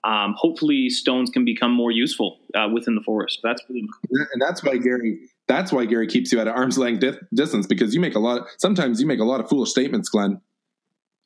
[0.03, 3.39] Um, hopefully, stones can become more useful uh, within the forest.
[3.43, 4.25] That's really cool.
[4.33, 5.19] and that's why Gary.
[5.47, 8.19] That's why Gary keeps you at an arm's length di- distance because you make a
[8.19, 8.41] lot.
[8.41, 10.41] Of, sometimes you make a lot of foolish statements, Glen.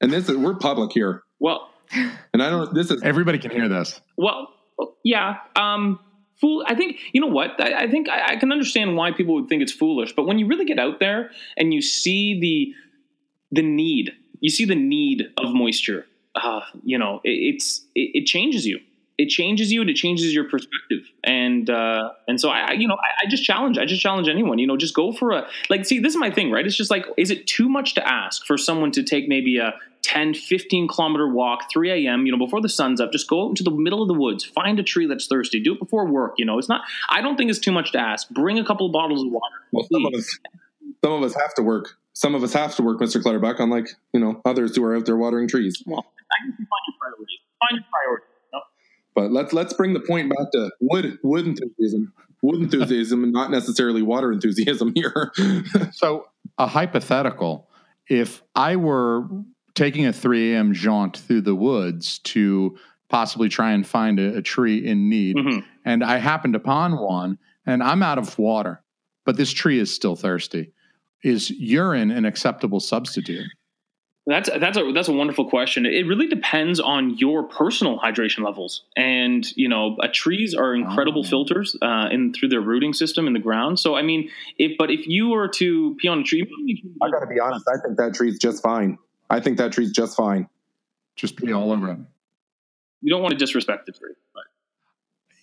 [0.02, 1.70] And this is we're public here, well.
[2.34, 2.74] and I don't.
[2.74, 4.02] This is Everybody can hear this.
[4.18, 4.54] Well,
[5.04, 5.38] yeah.
[5.56, 6.00] Um,
[6.42, 6.66] fool.
[6.68, 7.52] I think you know what.
[7.60, 10.38] I, I think I, I can understand why people would think it's foolish, but when
[10.38, 12.74] you really get out there and you see the
[13.52, 16.06] the need, you see the need of moisture.
[16.36, 18.80] Uh, you know, it, it's it, it changes you.
[19.18, 21.10] It changes you and it changes your perspective.
[21.24, 23.78] And uh, and so I, I you know, I, I just challenge.
[23.78, 24.60] I just challenge anyone.
[24.60, 25.86] You know, just go for a like.
[25.86, 26.66] See, this is my thing, right?
[26.66, 29.74] It's just like, is it too much to ask for someone to take maybe a
[30.06, 33.50] 10, 15 kilometer walk, 3 a.m., you know, before the sun's up, just go out
[33.50, 36.36] into the middle of the woods, find a tree that's thirsty, do it before work.
[36.38, 38.30] You know, it's not, I don't think it's too much to ask.
[38.30, 39.56] Bring a couple of bottles of water.
[39.72, 40.40] Well, some of us,
[41.04, 41.98] some of us have to work.
[42.14, 43.22] Some of us have to work, Mr.
[43.22, 45.84] Clutterbuck, unlike you know others who are out there watering trees.
[45.86, 46.06] Well,
[46.46, 47.40] guess you find your priorities.
[47.60, 48.28] Find your priorities.
[48.44, 48.62] you know?
[49.16, 53.52] But let's let's bring the point back to wood wood enthusiasm, wood enthusiasm, and not
[53.52, 55.32] necessarily water enthusiasm here.
[55.94, 57.70] So, a hypothetical
[58.10, 59.28] if I were
[59.74, 60.74] taking a 3 a.m.
[60.74, 62.78] jaunt through the woods to
[63.10, 65.64] possibly try and find a, a tree in need, Mhm.
[65.84, 68.82] and I happened upon one, and I'm out of water,
[69.26, 70.72] but this tree is still thirsty.
[71.24, 73.48] Is urine an acceptable substitute?
[74.28, 75.86] That's that's a that's a wonderful question.
[75.86, 81.22] It really depends on your personal hydration levels, and you know, uh, trees are incredible
[81.24, 81.30] Oh.
[81.30, 83.80] filters uh, in through their rooting system in the ground.
[83.80, 86.42] So, I mean, if but if you were to pee on a tree,
[87.04, 87.66] I got to be honest.
[87.68, 88.98] I think that tree's just fine.
[89.30, 90.50] I think that tree's just fine.
[91.16, 92.00] Just pee all over it.
[93.02, 94.14] you don't want to disrespect the tree.
[94.34, 94.44] But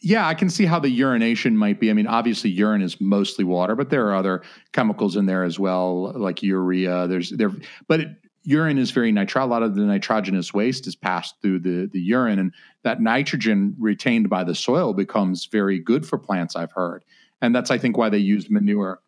[0.01, 1.88] Yeah, I can see how the urination might be.
[1.88, 4.42] I mean, obviously, urine is mostly water, but there are other
[4.73, 7.07] chemicals in there as well, like urea.
[7.07, 7.53] There's there,
[7.87, 8.09] but it,
[8.44, 9.44] urine is very nitrile.
[9.44, 12.52] A lot of the nitrogenous waste is passed through the the urine, and
[12.83, 16.57] that nitrogen retained by the soil becomes very good for plants.
[16.57, 17.05] I've heard,
[17.40, 19.00] and that's I think why they use manure.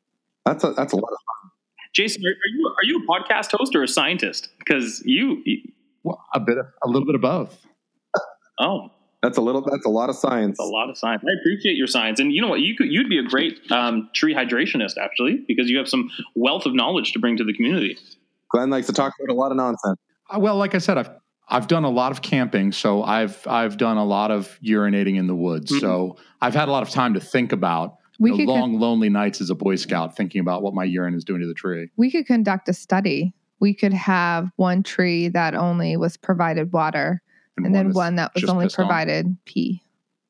[0.45, 1.51] That's a that's a lot of fun.
[1.95, 4.49] Jason, are, are you are you a podcast host or a scientist?
[4.59, 5.63] Because you, you
[6.03, 7.65] Well, a bit, of, a little bit of both.
[8.61, 8.91] oh,
[9.23, 10.59] that's a little that's a lot of science.
[10.59, 11.23] It's a lot of science.
[11.25, 12.61] I appreciate your science, and you know what?
[12.61, 16.67] You could you'd be a great um, tree hydrationist actually, because you have some wealth
[16.67, 17.97] of knowledge to bring to the community.
[18.55, 19.99] Glen likes to talk about a lot of nonsense.
[20.33, 21.11] Uh, Well, like I said, I've
[21.49, 25.27] I've done a lot of camping, so I've I've done a lot of urinating in
[25.27, 25.71] the woods.
[25.73, 25.81] Mhm.
[25.81, 28.79] So I've had a lot of time to think about We the could con- long,
[28.81, 31.53] lonely nights as a Boy Scout, thinking about what my urine is doing to the
[31.55, 31.91] tree.
[31.97, 33.35] we could conduct a study.
[33.61, 37.23] We could have one tree that only was provided water,
[37.57, 38.87] and, then one that was only pissed on.
[38.87, 39.83] provided pee.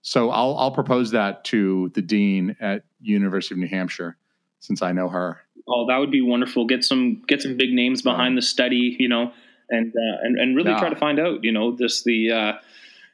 [0.03, 4.17] So I'll I'll propose that to the dean at University of New Hampshire,
[4.61, 5.41] since I know her.
[5.69, 6.67] Oh, that would be wonderful.
[6.67, 9.33] Get some get some big names behind the study, you know,
[9.71, 10.79] and uh, and and really Yeah.
[10.79, 12.53] try to find out, you know, just the uh,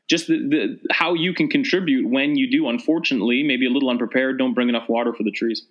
[0.08, 2.68] just the, the how you can contribute when you do.
[2.68, 4.38] Unfortunately, maybe a little unprepared.
[4.38, 5.64] Don't bring enough water for the trees.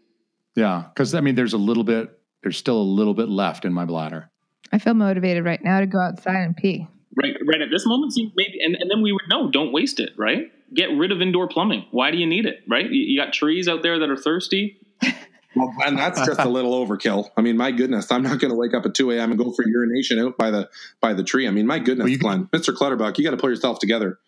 [0.56, 3.74] Yeah, because I mean, there's a little bit, there's still a little bit left in
[3.74, 4.30] my bladder.
[4.72, 6.88] I feel motivated right now to go outside and pee.
[7.22, 9.50] Right, right at this moment, see, maybe, and, and then we would know.
[9.52, 10.12] Don't waste it.
[10.18, 11.86] Right, get rid of indoor plumbing.
[11.92, 12.62] Why do you need it?
[12.70, 14.78] Right, you, you got trees out there that are thirsty.
[15.56, 17.30] Well, and that's just a little overkill.
[17.36, 19.32] I mean, my goodness, I'm not going to wake up at 2 a.m.
[19.32, 20.70] and go for urination out by the
[21.02, 21.48] by the tree.
[21.48, 22.74] I mean, my goodness, Well, you- Glen, Mr.
[22.76, 24.20] Clutterbuck, you got to pull yourself together.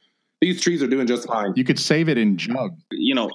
[0.41, 1.53] These trees are doing just fine.
[1.55, 2.75] You could save it in jug.
[2.91, 3.29] You know,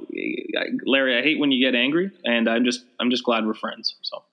[0.85, 3.94] Larry, I hate when you get angry, and I'm just I'm just glad we're friends.
[4.03, 4.25] So.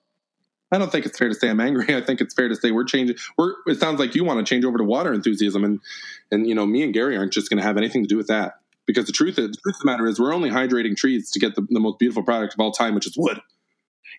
[0.72, 1.94] I don't think it's fair to say I'm angry.
[1.94, 3.14] I think it's fair to say we're changing.
[3.38, 3.52] We're.
[3.68, 5.80] It sounds like you want to change over to water enthusiasm, and
[6.32, 8.26] and you know, me and Gary aren't just going to have anything to do with
[8.26, 8.54] that.
[8.86, 11.38] Because the truth is, the truth of the matter is, we're only hydrating trees to
[11.38, 13.40] get the, the most beautiful product of all time, which is wood.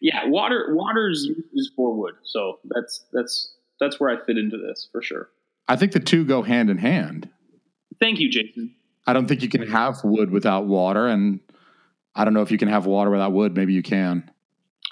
[0.01, 4.89] yeah water water's is for wood so that's that's that's where i fit into this
[4.91, 5.30] for sure
[5.67, 7.30] I think the two go hand in hand.
[7.99, 8.75] thank you jason
[9.08, 11.39] I don't think you can have wood without water, and
[12.15, 13.56] I don't know if you can have water without wood.
[13.56, 14.30] Maybe you can.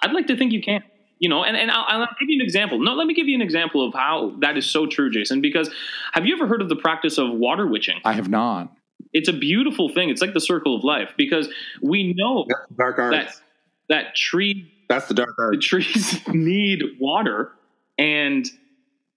[0.03, 0.83] i'd like to think you can
[1.19, 3.35] you know and, and I'll, I'll give you an example no let me give you
[3.35, 5.69] an example of how that is so true jason because
[6.13, 8.71] have you ever heard of the practice of water witching I have not.
[9.13, 11.47] It's a beautiful thing it's like the circle of life because
[11.81, 12.45] we know
[12.77, 13.15] Dark arts.
[13.15, 13.41] that
[13.89, 15.53] that tree That's the dark art.
[15.55, 17.51] the trees need water
[17.97, 18.45] and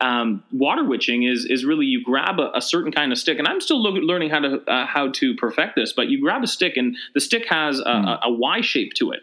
[0.00, 3.48] um, water witching is is really you grab a, a certain kind of stick and
[3.48, 6.46] i'm still look, learning how to uh, how to perfect this but you grab a
[6.46, 8.04] stick and the stick has a, Hmm.
[8.06, 9.20] a, a y shape to it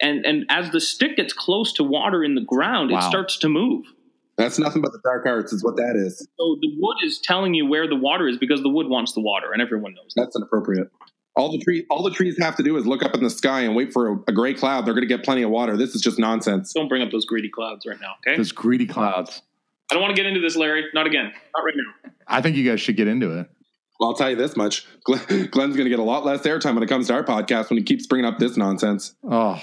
[0.00, 3.48] and and as the stick gets close to water in the ground it starts to
[3.48, 3.86] move
[4.36, 6.18] That's nothing but the dark arts, is what that is.
[6.18, 9.20] so the wood is telling you where the water is because the wood wants the
[9.20, 10.88] water and everyone knows that That's inappropriate.
[11.36, 13.60] All the tree, all the trees have to do is look up in the sky
[13.60, 14.84] and wait for a, a gray cloud.
[14.86, 15.76] They're going to get plenty of water.
[15.76, 16.72] This is just nonsense.
[16.72, 19.42] don't bring up those greedy clouds right now okay Those greedy clouds.
[19.90, 22.56] i don't want to get into this larry not again not right now I think
[22.56, 23.48] you guys should get into it.
[23.98, 26.74] Well, I'll tell you this much: Glen, Glen's going to get a lot less airtime
[26.74, 29.14] when it comes to our podcast when he keeps bringing up this nonsense.
[29.28, 29.60] Oh,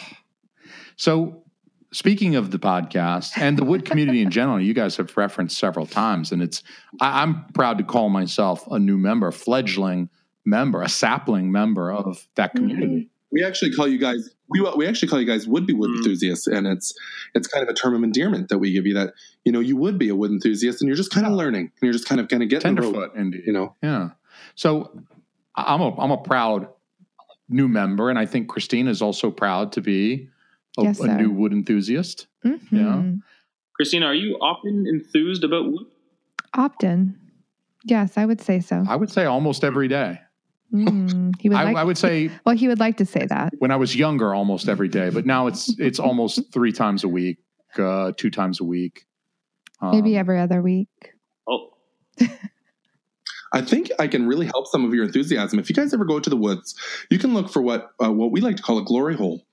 [0.98, 1.44] so
[1.92, 5.86] speaking of the podcast and the wood community in general, you guys have referenced several
[5.86, 6.64] times, and it's
[7.02, 10.10] I, I'm proud to call myself a new member, a fledgling
[10.46, 13.10] member, a sapling member of that community.
[13.32, 15.98] We actually call you guys we we actually call you guys would be wood Mm.
[15.98, 16.94] enthusiasts, and it's
[17.36, 19.14] it's kind of a term of endearment that we give you that
[19.44, 21.82] you know you would be a wood enthusiast, and you're just kind of learning, and
[21.82, 23.42] you're just kind of going to get the rope, Tenderfoot, indeed.
[23.46, 23.76] you know.
[23.84, 24.12] Yeah.
[24.56, 24.98] So
[25.56, 26.70] I'm a I'm a proud
[27.50, 30.30] new member, and I think Christine is also proud to be
[30.78, 32.28] a, Yes, a new wood enthusiast.
[32.46, 33.20] Mhm.
[33.76, 35.86] Christina, are you often enthused about wood?
[36.54, 37.20] Often.
[37.86, 38.84] Yes, I would say so.
[38.88, 40.20] I would say almost every day.
[40.74, 43.54] Mm, he would I, like, I would say well, he would like to say that.
[43.60, 47.08] when I was younger, almost every day, but now it's it's almost three times a
[47.08, 47.38] week,
[47.78, 49.06] uh, two times a week.
[49.82, 50.90] Maybe Um, every other week.
[51.48, 51.70] Oh,
[53.54, 55.60] I think I can really help some of your enthusiasm.
[55.60, 56.76] If you guys ever go to the woods,
[57.10, 59.46] you can look for what uh, what we like to call a glory hole.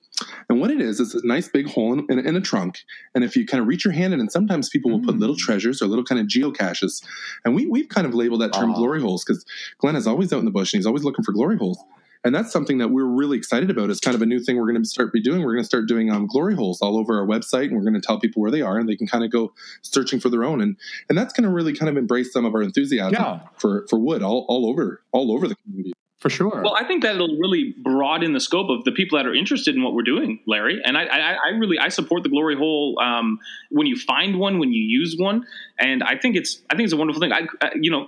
[0.49, 2.79] And what it is, is a nice big hole in, in, in a trunk.
[3.13, 5.19] And if you kind of reach your hand in, and sometimes people will put Mm.
[5.19, 7.03] little treasures or little kind of geocaches.
[7.43, 9.45] And we, we've kind of labeled that term glory holes because
[9.79, 11.77] Glen is always out in the bush and he's always looking for glory holes.
[12.23, 13.91] And that's something that we're really excited about.
[13.91, 15.43] It's kind of a new thing we're going to start be doing.
[15.43, 17.93] We're going to start doing um, glory holes all over our website, and we're going
[17.93, 19.53] to tell people where they are, and they can kind of go
[19.83, 20.59] searching for their own.
[20.59, 20.75] And
[21.07, 23.41] and that's going to really kind of embrace some of our enthusiasm Yeah.
[23.57, 25.93] for for wood all, all over all over the community.
[26.25, 26.61] For sure.
[26.63, 29.75] well, I think that it'll really broaden the scope of the people that are interested
[29.75, 30.81] in what we're doing, Larry.
[30.83, 33.37] And I, I, I really, I support the glory hole um,
[33.69, 35.45] when you find one, when you use one,
[35.77, 37.31] and I think it's, I think it's a wonderful thing.
[37.31, 38.07] I, I you know,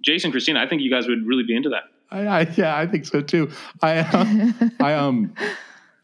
[0.00, 1.82] Jason, Christina, I think you guys would really be into that.
[2.10, 3.50] I, I, yeah, I think so too.
[3.82, 5.34] I uh, I um,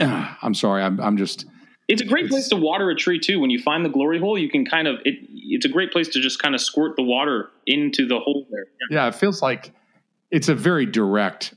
[0.01, 0.83] I'm sorry.
[0.83, 1.47] I'm I'm just
[1.89, 3.41] It's a great It's- place to water a tree too.
[3.41, 5.15] When you find the glory hole, you can kind of it.
[5.33, 8.67] It's a great place to just kind of squirt the water into the hole there.
[8.91, 9.07] yeah.
[9.09, 9.73] It feels like
[10.35, 11.55] it's a very direct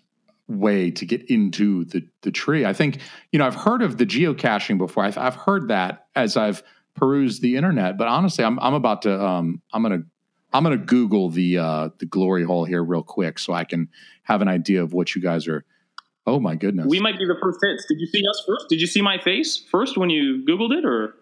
[0.47, 2.63] way to get into the the tree.
[2.65, 2.99] I think
[3.31, 5.03] you know I've heard of the geocaching before.
[5.03, 6.63] I've, I've heard that as I've
[6.95, 7.97] perused the internet.
[7.97, 10.03] But honestly, I'm I'm about to um I'm gonna
[10.53, 13.89] I'm gonna Google the uh the glory hole here real quick so I can
[14.23, 15.65] have an idea of what you guys are.
[16.25, 16.87] Oh my goodness.
[16.89, 17.85] We might be the first hits.
[17.89, 18.65] Did you see us first?
[18.69, 21.13] Did you see my face first when you Googled it, or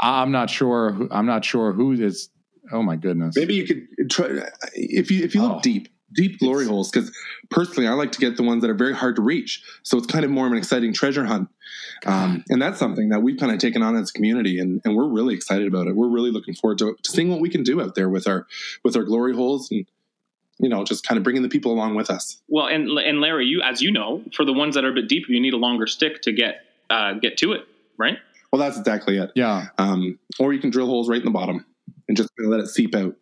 [0.00, 1.08] I'm not sure.
[1.10, 2.28] I'm not sure who is.
[2.72, 3.36] Oh my goodness.
[3.36, 5.60] Maybe you could try if you if you look Oh.
[5.62, 6.90] deep, deep glory holes.
[6.90, 7.10] Because
[7.50, 9.62] personally, I like to get the ones that are very hard to reach.
[9.82, 11.48] So it's kind of more of an exciting treasure hunt,
[12.06, 14.96] um, and that's something that we've kind of taken on as a community, and, and
[14.96, 15.96] we're really excited about it.
[15.96, 18.46] We're really looking forward to, to seeing what we can do out there with our
[18.84, 19.86] with our glory holes, and
[20.58, 22.40] you know, just kind of bringing the people along with us.
[22.48, 25.08] well, and and Larry, you as you know, for the ones that are a bit
[25.08, 27.66] deeper, you need a longer stick to get uh, get to it,
[27.98, 28.18] right?
[28.52, 29.32] Well, that's exactly it.
[29.34, 29.68] Yeah.
[29.78, 31.64] Um, or you can drill holes right in the bottom
[32.06, 33.16] and just kind of let it seep out.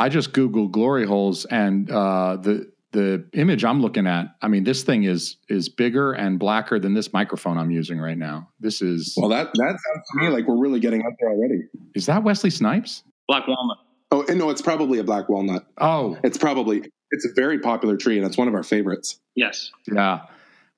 [0.00, 4.34] I just googled glory holes, and uh, the the image I'm looking at.
[4.42, 8.18] I mean, this thing is is bigger and blacker than this microphone I'm using right
[8.18, 8.48] now.
[8.58, 11.64] This is Well, that that sounds to me like we're really getting up there already.
[11.94, 13.04] is that Wesley Snipes?
[13.28, 13.78] Black walnut.
[14.10, 15.66] Oh, and no, it's probably a black walnut.
[15.78, 16.82] Oh, It's probably
[17.12, 19.20] it's a very popular tree, and it's one of our favorites.
[19.36, 19.70] Yes.
[19.92, 20.22] yeah.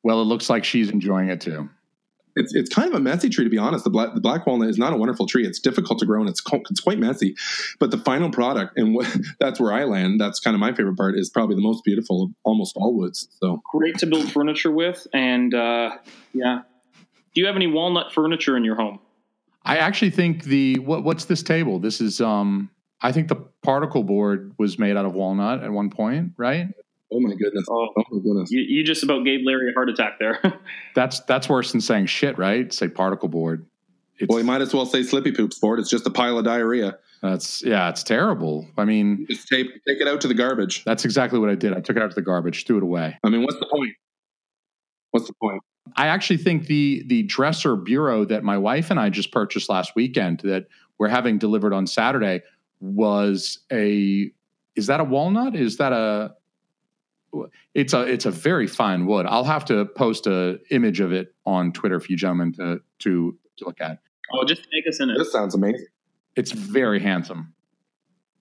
[0.03, 1.70] Well, it looks like she's enjoying it too.
[2.37, 3.85] It's it's kind of a messy tree to be honest.
[3.85, 5.47] The black the black walnut is not a wonderful tree.
[5.47, 7.35] It's difficult to grow and it's co- it's quite messy.
[7.78, 10.20] But the final product and what that's where I land.
[10.20, 11.16] That's kind of my favorite part.
[11.16, 13.28] Is probably the most beautiful of almost all woods.
[13.41, 15.97] So Great to build furniture with, and uh,
[16.33, 16.61] yeah.
[17.35, 18.99] Do you have any walnut furniture in your home?
[19.64, 21.78] I actually think the what what's this table?
[21.78, 22.70] This is um.
[23.05, 26.68] I think the particle board was made out of walnut at one point, right?
[27.13, 28.51] Oh my goodness, Oh, oh my goodness.
[28.51, 30.41] you, you just about gave Larry a heart attack there.
[30.95, 32.73] That's that's worse than saying shit, right?
[32.73, 33.67] Say particle board.
[34.19, 35.79] It's, Well, you might as well say slippy poops board.
[35.81, 36.97] It's just a pile of diarrhea.
[37.23, 38.69] that's yeah, it's terrible.
[38.77, 40.85] I mean, Just take take it out to the garbage.
[40.85, 41.73] that's exactly what I did.
[41.73, 43.17] I took it out to the garbage, threw it away.
[43.25, 43.95] I mean, what's the point?
[45.13, 45.63] What's the point?
[45.97, 49.93] I actually think the the dresser bureau that my wife and I just purchased last
[49.97, 50.67] weekend that
[50.99, 52.43] we're having delivered on Saturday
[52.81, 54.31] was a
[54.77, 55.55] is that a walnut?
[55.57, 56.35] Is that a
[57.74, 59.26] it's a it's a very fine wood.
[59.26, 63.39] I'll have to post a image of it on Twitter for you gentlemen to to,
[63.59, 63.99] to look at.
[64.33, 65.18] oh, just take us in it.
[65.18, 65.87] This sounds amazing.
[66.37, 67.55] It's very handsome.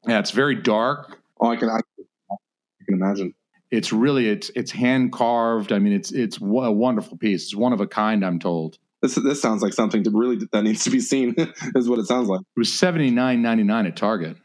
[0.07, 1.19] Yeah, it's very dark.
[1.39, 3.33] Oh, I can I, I can imagine.
[3.69, 5.71] It's really it's it's hand carved.
[5.71, 7.43] I mean, it's it's a wonderful piece.
[7.43, 8.25] It's one of a kind.
[8.25, 8.77] I'm told.
[9.01, 11.35] This this sounds like something to really that needs to be seen.
[11.75, 12.41] is what it sounds like.
[12.41, 14.37] It was seventy nine ninety nine at Target.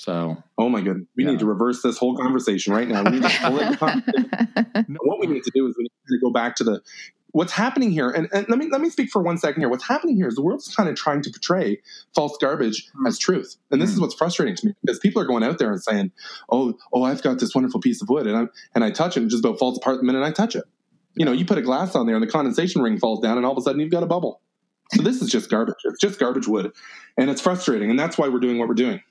[0.00, 1.06] So Oh my goodness.
[1.14, 1.32] We Yeah.
[1.32, 3.04] need to reverse this whole conversation right now.
[3.04, 3.60] We need to pull
[5.02, 6.80] what we need to do is we need to go back to the
[7.32, 8.08] what's happening here.
[8.08, 9.68] And, and let me let me speak for one second here.
[9.68, 11.80] What's happening here is the world's kind of trying to portray
[12.14, 13.06] false garbage hmm.
[13.06, 13.56] as truth.
[13.70, 14.02] And this is hmm.
[14.02, 16.12] what's frustrating to me because people are going out there and saying,
[16.50, 19.20] "Oh, oh, I've got this wonderful piece of wood," and I and I touch it,
[19.20, 20.64] and it just about falls apart the minute I touch it.
[21.14, 23.44] You know, you put a glass on there, and the condensation ring falls down, and
[23.44, 24.40] all of a sudden you've got a bubble.
[24.92, 25.76] So this is just garbage.
[25.84, 26.72] It's just garbage wood,
[27.18, 29.02] and it's frustrating, and that's why we're doing what we're doing.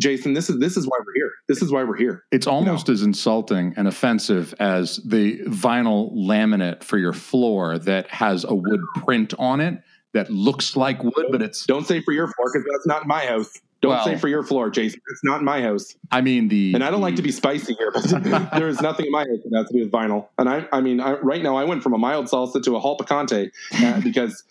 [0.00, 1.30] Jason, this is this is why we're here.
[1.48, 2.24] This is why we're here.
[2.32, 8.44] It's almost as insulting and offensive as the vinyl laminate for your floor that has
[8.44, 9.80] a wood print on it
[10.12, 11.66] that looks like wood, but it's.
[11.66, 13.52] Don't say for your floor because that's not my house.
[13.82, 15.00] Don't Well- say for your floor, Jason.
[15.10, 15.94] It's not in my house.
[16.10, 16.72] I mean the.
[16.74, 18.02] And I don't like to be spicy here, but
[18.54, 20.28] there is nothing in my house that has to do with vinyl.
[20.38, 22.80] And I, I mean, I, right now I went from a mild salsa to a
[22.80, 24.42] hal picante uh, because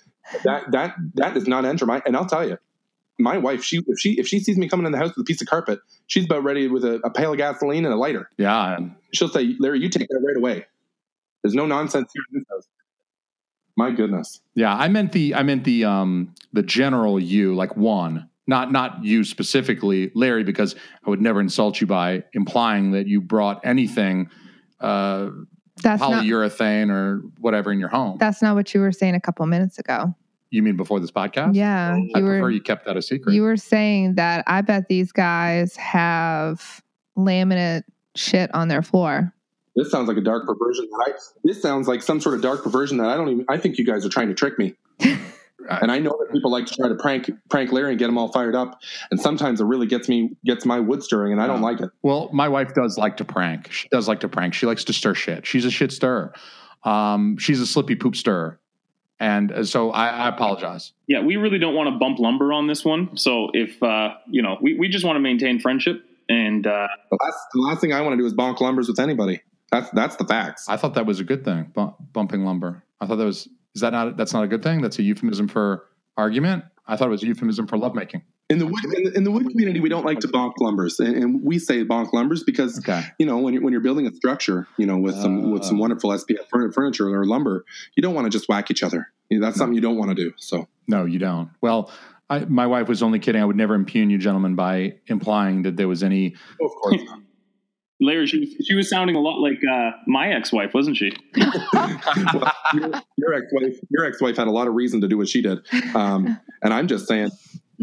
[0.43, 2.01] that that that does not enter my.
[2.05, 2.57] And I'll tell you,
[3.19, 5.23] my wife, she if she if she sees me coming in the house with a
[5.23, 8.29] piece of carpet, she's about ready with a, a pail of gasoline and a lighter.
[8.37, 8.79] Yeah,
[9.13, 10.65] She'll say, "Larry, you take that right away."
[11.43, 12.67] There's no nonsense here in this house.
[13.75, 14.39] My goodness.
[14.55, 14.73] yeah.
[14.75, 15.35] I meant the.
[15.35, 15.85] I meant the.
[15.85, 21.41] Um, the general you, like one, not not you specifically, Larry, because I would never
[21.41, 24.29] insult you by implying that you brought anything,
[24.79, 25.29] uh,
[25.81, 28.17] That's not polyurethane or whatever in your home.
[28.19, 30.13] that's not what you were saying a couple minutes ago.
[30.55, 31.55] You mean before this podcast?
[31.55, 33.33] Yeah, I you prefer were you kept that a secret.
[33.33, 36.81] you were saying that I bet these guys have
[37.17, 37.83] laminate
[38.15, 39.33] shit on their floor.
[39.75, 41.19] This sounds like a dark perversion that I.
[41.43, 43.45] This sounds like some sort of dark perversion that I don't even.
[43.49, 44.75] I think you guys are trying to trick me.
[44.99, 48.17] and I know that people like to try to prank prank Larry and get him
[48.17, 48.79] all fired up.
[49.09, 51.63] And sometimes it really gets me gets my wood stirring, and I don't Yeah.
[51.67, 51.89] like it.
[52.03, 53.71] Well, my wife does like to prank.
[53.71, 54.53] She does like to prank.
[54.53, 55.47] She likes to stir shit.
[55.47, 56.33] She's a shit stirrer.
[56.83, 58.59] Um, she's a slippy poop stirrer.
[59.19, 60.91] And uh, so I, I apologize.
[61.07, 63.15] Yeah, we really don't want to bump lumber on this one.
[63.15, 67.17] So if uh, you know, we, we just want to maintain friendship and uh, The
[67.21, 69.41] last, the last thing I want to do is bonk lumbers with anybody.
[69.71, 70.67] That's that's the facts.
[70.69, 72.83] I thought that was a good thing, bu- bumping lumber.
[73.01, 74.81] I thought that was, is that not, that's not a good thing?
[74.81, 76.63] That's a euphemism for argument?
[76.87, 78.23] I thought it was a euphemism for lovemaking.
[78.53, 80.99] In the wood in the, in the wood community, we don't like to bonk lumbers,
[80.99, 83.01] and, and we say bonk lumbers because Okay.
[83.17, 85.79] you know when you're, when you're building a structure, you know with some with some
[85.79, 89.07] wonderful SPF furniture or lumber, you don't want to just whack each other.
[89.29, 90.33] You know, that's something you don't want to do.
[90.37, 91.49] So No, you don't.
[91.61, 91.91] Well,
[92.29, 93.41] I, my wife was only kidding.
[93.41, 96.35] I would never impugn you, gentlemen, by implying that there was any.
[96.61, 97.19] of course, not.
[98.01, 101.11] Larry, she was, she was sounding a lot like uh, my ex-wife, wasn't she?
[101.73, 105.41] Well, your, your ex-wife your ex-wife had a lot of reason to do what she
[105.41, 105.59] did
[105.95, 107.29] um, and i'm just saying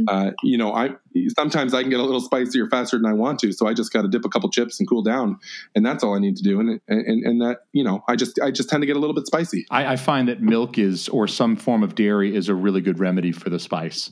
[0.09, 0.89] uh, you know i
[1.37, 3.93] sometimes i can get a little spicier faster than i want to so i just
[3.93, 5.39] got to dip a couple chips and cool down
[5.75, 8.39] and that's all i need to do and, and and that you know i just
[8.43, 11.09] i just tend to get a little bit spicy I, I find that milk is,
[11.09, 14.11] or some form of dairy, is a really good remedy for the spice.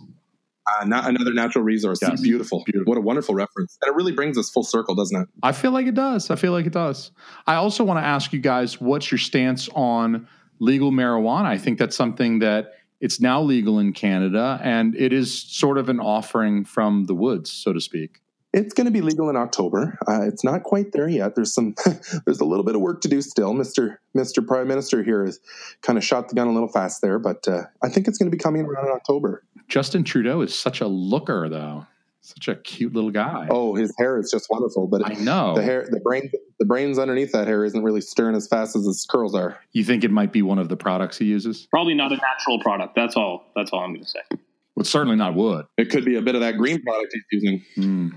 [0.80, 2.20] uh, not another natural resource Yes.
[2.20, 2.62] beautiful.
[2.66, 2.90] Beautiful.
[2.90, 5.70] what a wonderful reference and it really brings us full circle doesn't it I feel
[5.70, 6.30] like it does.
[6.30, 7.12] I feel like it does.
[7.46, 10.26] I also want to ask you guys what's your stance on
[10.60, 11.44] legal marijuana?
[11.44, 15.88] I think that's something that it's now legal in Canada and it is sort of
[15.88, 18.20] an offering from the woods, so to speak.
[18.54, 19.98] It's going to be legal in October.
[20.08, 21.34] Uh, it's not quite there yet.
[21.34, 21.74] There's some,
[22.24, 23.52] there's a little bit of work to do still.
[23.52, 25.38] Mister Mister Prime Minister here has
[25.82, 28.30] kind of shot the gun a little fast there, but uh, I think it's going
[28.30, 29.44] to be coming around in October.
[29.68, 31.86] Justin Trudeau is such a looker, though.
[32.28, 33.48] Such a cute little guy.
[33.50, 35.54] Oh, his hair is just wonderful, but I know.
[35.54, 38.84] the hair, the brain, the brains underneath that hair isn't really stirring as fast as
[38.84, 39.58] his curls are.
[39.72, 41.66] You think it might be one of the products he uses?
[41.70, 42.94] Probably not a natural product.
[42.94, 43.46] That's all.
[43.56, 44.20] That's all I'm going to say.
[44.30, 45.64] Well, it's certainly not wood.
[45.78, 47.64] It could be a bit of that green product he's using.
[47.74, 48.08] Hmm.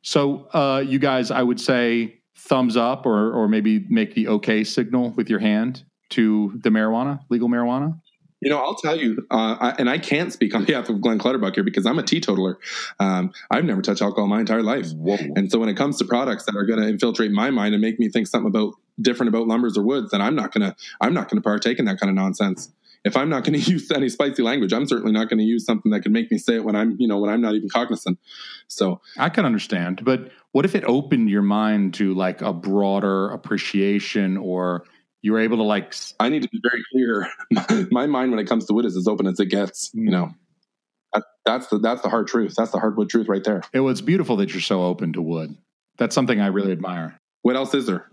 [0.00, 4.64] So, uh, you guys, I would say thumbs up or, or maybe make the okay
[4.64, 8.00] signal with your hand to the marijuana, legal marijuana.
[8.40, 11.18] You know, I'll tell you, uh, I, and I can't speak on behalf of Glen
[11.18, 12.58] Clutterbuck here because I'm a teetotaler.
[12.98, 14.92] Um, I've never touched alcohol my entire life.
[14.92, 15.18] Whoa.
[15.36, 17.82] And so when it comes to products that are going to infiltrate my mind and
[17.82, 20.76] make me think something about different about lumbers or woods, then I'm not going to
[21.00, 22.70] I'm not going to partake in that kind of nonsense.
[23.02, 25.64] If I'm not going to use any spicy language, I'm certainly not going to use
[25.64, 27.68] something that can make me say it when I'm you know when I'm not even
[27.68, 28.18] cognizant.
[28.68, 33.30] So I can understand, but what if it opened your mind to like a broader
[33.30, 34.84] appreciation or
[35.22, 37.86] you were able to like i need to be very clear.
[37.90, 39.90] My, mind when it comes to wood is as open as it gets.
[39.92, 40.30] You know,
[41.12, 42.54] that, that's the that's the hard truth.
[42.56, 43.62] That's the hardwood truth right there.
[43.72, 45.56] it was beautiful that you're so open to wood.
[45.98, 47.16] That's something I really admire.
[47.42, 48.06] What else is there?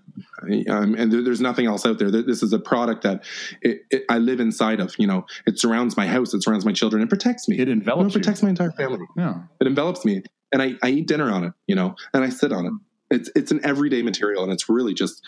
[0.70, 2.10] Um, and there, there's nothing else out there.
[2.10, 3.24] This is a product that
[3.62, 4.96] it, it, I live inside of.
[4.98, 7.56] You know, it surrounds my house, it surrounds my children, it protects me.
[7.58, 8.46] It You know, envelops it protects you.
[8.46, 9.06] my entire family.
[9.18, 9.42] Yeah.
[9.60, 11.54] It envelops me, and I, I eat dinner on it.
[11.68, 12.74] You know, and I sit on it.
[13.10, 15.22] It's it's an everyday material, and it's really just.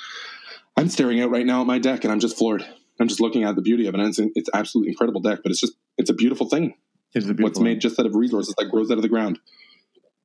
[0.79, 2.65] I'm staring out right now at my deck, and I'm just floored.
[3.01, 3.99] I'm just looking at the beauty of it.
[3.99, 6.75] And it's, it's absolutely incredible deck, but it's just it's a beautiful thing.
[7.13, 9.39] It's the beautiful What's made just out of resources that grows out of the ground.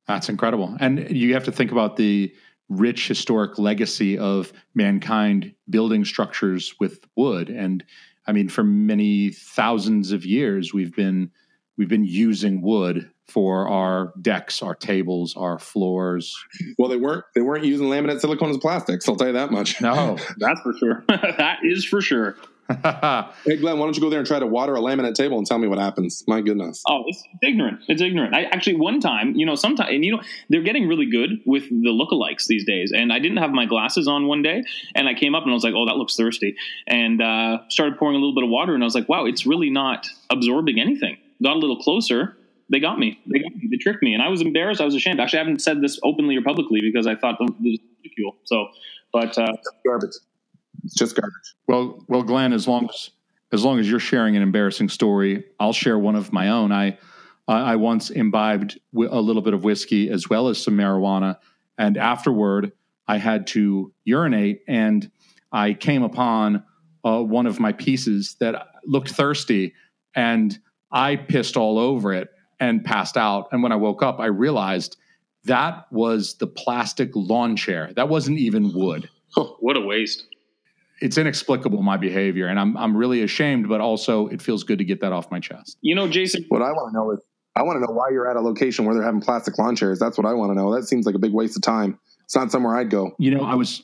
[0.07, 0.77] That's incredible.
[0.79, 2.33] And you have to think about the
[2.69, 7.49] rich historic legacy of mankind building structures with wood.
[7.49, 7.83] And
[8.25, 11.31] I mean, for many thousands of years, we've been
[11.77, 16.35] we've been using wood for our decks, our tables, our floors.
[16.77, 19.07] Well, they weren't they weren't using laminate silicone as plastics.
[19.09, 19.81] I'll tell you that much.
[19.81, 21.03] No, That's for sure.
[21.07, 22.35] that is for sure.
[23.45, 25.45] Hey, Glen, why don't you go there and try to water a laminate table and
[25.45, 26.23] tell me what happens?
[26.27, 26.81] My goodness.
[26.87, 27.81] Oh, it's ignorant.
[27.87, 28.33] It's ignorant.
[28.33, 31.69] I actually one time, you know, sometimes and you know, they're getting really good with
[31.69, 32.91] the lookalikes these days.
[32.91, 34.63] And I didn't have my glasses on one day,
[34.95, 36.55] and I came up and I was like, "Oh, that looks thirsty,"
[36.87, 39.45] and uh, started pouring a little bit of water, and I was like, "Wow, it's
[39.45, 42.35] really not absorbing anything." Got a little closer.
[42.69, 43.19] They got me.
[43.31, 43.67] They got me.
[43.69, 44.81] They tricked me, and I was embarrassed.
[44.81, 45.19] I was ashamed.
[45.19, 48.35] Actually, I haven't said this openly or publicly because I thought this was ridicule.
[48.43, 48.67] So,
[49.13, 49.53] but uh,
[49.85, 50.15] Garbage.
[50.83, 51.33] It's just garbage.
[51.67, 53.11] Well, well, Glen, as long as
[53.51, 56.71] as long as you're sharing an embarrassing story, I'll share one of my own.
[56.71, 56.97] I
[57.47, 61.37] I I once imbibed wi- a little bit of whiskey as well as some marijuana,
[61.77, 62.71] and afterward,
[63.07, 65.09] I had to urinate, and
[65.51, 66.63] I came upon
[67.03, 69.73] uh, one of my pieces that looked thirsty,
[70.15, 70.57] and
[70.91, 72.29] I pissed all over it
[72.69, 73.47] and passed out.
[73.51, 74.97] And when I woke up, I realized
[75.45, 77.91] that was the plastic lawn chair.
[77.95, 80.25] That wasn't even wood Oh, what a waste.
[81.01, 84.85] it's inexplicable my behavior and I'm I'm really ashamed but also it feels good to
[84.85, 85.77] get that off my chest.
[85.81, 87.19] You know, Jason, What I want to know is,
[87.55, 89.99] I want to know why you're at a location where they're having plastic lawn chairs.
[89.99, 90.73] That's what I want to know.
[90.73, 91.99] That seems like a big waste of time.
[92.25, 93.13] It's not somewhere I'd go.
[93.19, 93.83] You know, I was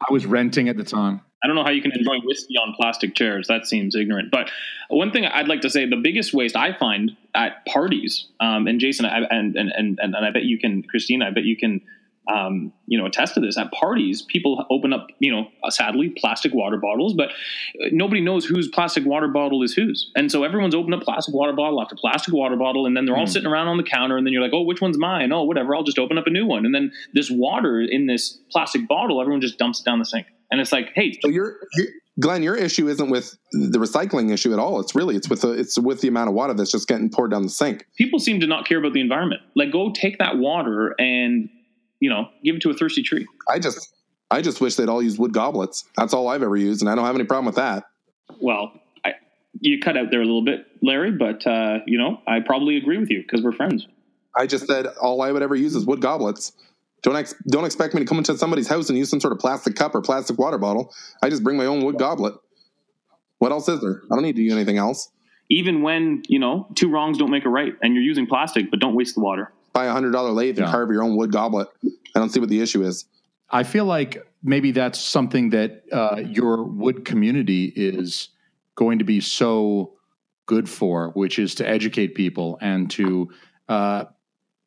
[0.00, 1.20] I was renting at the time.
[1.42, 3.48] I don't know how you can enjoy whiskey on plastic chairs.
[3.48, 4.30] That seems ignorant.
[4.30, 4.50] But
[4.88, 8.80] one thing I'd like to say, the biggest waste I find at parties, um, and
[8.80, 11.82] Jason, I, and, and and and I bet you can, Christina, I bet you can,
[12.32, 13.58] um, you know, attest to this.
[13.58, 18.20] At parties, people open up, you know, uh, sadly, plastic water bottles, but uh, nobody
[18.20, 21.80] knows whose plastic water bottle is whose, and so everyone's opened up plastic water bottle
[21.82, 23.30] after plastic water bottle, and then they're all Hmm.
[23.32, 25.32] sitting around on the counter, and then you're like, oh, which one's mine?
[25.32, 28.38] Oh, whatever, I'll just open up a new one, and then this water in this
[28.50, 30.26] plastic bottle, everyone just dumps it down the sink.
[30.50, 31.86] And it's like, hey, So you're, you
[32.20, 34.78] Glen, your issue isn't with the recycling issue at all.
[34.78, 37.32] It's really it's with the it's with the amount of water that's just getting poured
[37.32, 37.84] down the sink.
[37.98, 39.40] people seem to not care about the environment.
[39.56, 41.48] Like, go take that water and
[42.04, 43.26] you know give it to a thirsty tree.
[43.48, 43.90] I just
[44.30, 45.84] I just wish they'd all use wood goblets.
[45.96, 47.84] That's all I've ever used, and I don't have any problem with that.
[48.40, 48.72] Well,
[49.06, 49.12] I,
[49.60, 52.98] you cut out there a little bit, Larry, but uh, you know I probably agree
[52.98, 53.88] with you because we're friends.
[54.36, 56.52] I just said all I would ever use is wood goblets.
[57.02, 59.38] Don't ex- don't expect me to come into somebody's house and use some sort of
[59.38, 60.92] plastic cup or plastic water bottle.
[61.22, 62.34] I just bring my own wood goblet.
[63.38, 64.02] What else is there?
[64.12, 65.10] I don't need to do anything else.
[65.48, 68.78] Even when you know two wrongs don't make a right, and you're using plastic, but
[68.78, 69.53] don't waste the water.
[69.74, 71.68] Buy a hundred dollar lathe and carve your own wood goblet.
[72.14, 73.04] I don't see what the issue is.
[73.50, 78.30] I feel like maybe that's something that uh, your wood community is
[78.76, 79.94] going to be so
[80.46, 83.30] good for, which is to educate people and to
[83.68, 84.04] uh,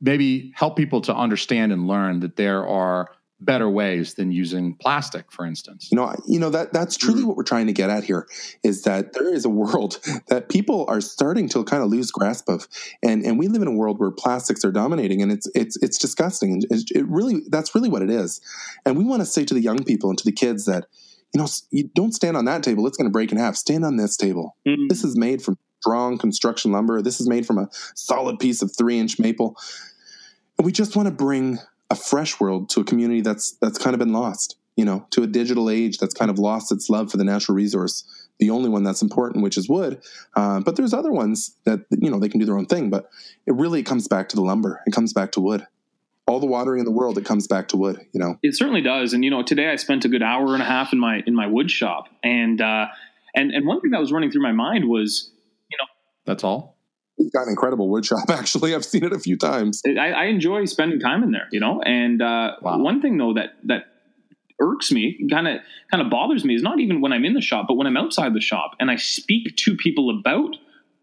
[0.01, 3.09] maybe help people to understand and learn that there are
[3.39, 5.89] better ways than using plastic, for instance.
[5.91, 8.27] You know, you know that that's truly what we're trying to get at here
[8.63, 12.49] is that there is a world that people are starting to kind of lose grasp
[12.49, 12.67] of,
[13.03, 15.97] and and we live in a world where plastics are dominating, and it's it's it's
[15.97, 18.41] disgusting, and it, it really that's really what it is,
[18.85, 20.85] and we want to say to the young people and to the kids that
[21.33, 23.55] you know you don't stand on that table; it's going to break in half.
[23.55, 24.55] Stand on this table.
[24.67, 24.89] Mm.
[24.89, 27.01] This is made from strong construction lumber.
[27.01, 29.55] This is made from a solid piece of three inch maple,
[30.57, 31.59] and we just want to bring
[31.89, 35.23] a fresh world to a community that's that's kind of been lost you know, to
[35.23, 38.05] a digital age that's kind of lost its love for the natural resource,
[38.37, 40.01] the only one that's important, which is wood.
[40.35, 42.91] Uh, but there's other ones that, you know, they can do their own thing.
[42.91, 43.09] But
[43.47, 44.81] it really comes back to the lumber.
[44.85, 45.65] It comes back to wood.
[46.27, 48.37] All the watering in the world, it comes back to wood, you know.
[48.43, 49.13] It certainly does.
[49.13, 51.33] And you know, today I spent a good hour and a half in my in
[51.33, 52.87] my wood shop, and uh,
[53.33, 55.31] and and one thing that was running through my mind was,
[55.71, 55.85] you know,
[56.25, 56.76] That's all.
[57.17, 58.75] It's got an incredible wood shop, actually.
[58.75, 59.81] I've seen it a few times.
[59.85, 61.81] I, I enjoy spending time in there, you know.
[61.81, 62.79] And uh, Wow.
[62.79, 63.85] one thing though that that
[64.59, 65.61] irks me, kind of
[65.91, 67.97] kind of bothers me, is not even when I'm in the shop, but when I'm
[67.97, 70.55] outside the shop and I speak to people about,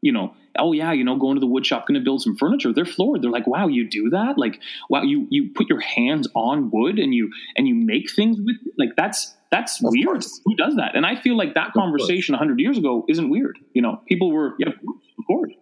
[0.02, 2.36] you know, oh yeah, you know, going to the wood shop, going to build some
[2.36, 2.72] furniture.
[2.72, 3.22] They're floored.
[3.22, 4.38] They're like, wow, you do that?
[4.38, 4.60] Like,
[4.90, 8.56] wow, you you put your hands on wood and you and you make things with
[8.78, 10.06] like that's that's Of weird.
[10.06, 10.40] course.
[10.44, 10.94] Who does that?
[10.96, 11.82] And I feel like that course.
[11.84, 13.58] conversation hundred years ago isn't weird.
[13.72, 15.52] You know, people were yeah, of course,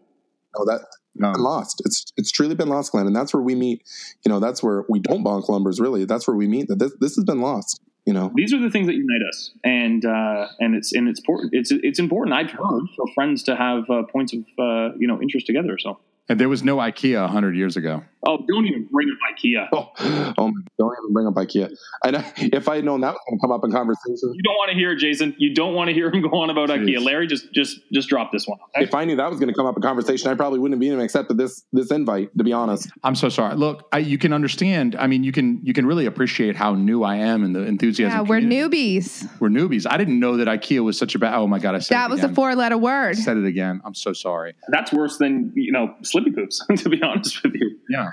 [0.55, 0.68] course.
[0.68, 1.42] No, that No.
[1.42, 1.82] lost.
[1.84, 3.82] It's it's truly been lost, Glen, and that's where we meet.
[4.24, 5.80] You know, that's where we don't bonk lumbers.
[5.80, 6.68] Really, that's where we meet.
[6.68, 7.80] That this this has been lost.
[8.07, 11.20] You know, these are the things that unite us and uh, and it's and it's
[11.20, 15.07] important it's it's important i've heard for friends to have uh, points of uh, you
[15.07, 18.03] know interest together so And there was no IKEA 100 years ago.
[18.27, 19.91] oh don't even bring up ikea oh,
[20.39, 21.70] oh don't even bring up IKEA.
[22.05, 24.43] And I, if I had known that was going to come up in conversation, you
[24.43, 26.68] don't want to hear it jason you don't want to hear him go on about
[26.68, 26.97] Jeez.
[26.97, 28.85] ikea larry just just just drop this one okay?
[28.85, 30.87] if I knew that was going to come up in conversation, I probably wouldn't have
[30.87, 32.37] even accepted this this invite.
[32.39, 33.57] To be honest, I'm so sorry.
[33.57, 34.97] Look, I, you can understand.
[34.97, 38.16] I mean, you can you can really appreciate how new I am in the enthusiasm.
[38.16, 39.01] Yeah, we're community.
[39.01, 39.41] newbies.
[39.41, 39.87] We're newbies.
[39.89, 41.35] I didn't know that IKEA was such a bad.
[41.35, 43.11] Oh my god, I said That it was a four letter word.
[43.16, 43.81] I said it again.
[43.85, 44.55] I'm so sorry.
[44.68, 48.11] that's worse than you know slippy poops to be honest with you Yeah,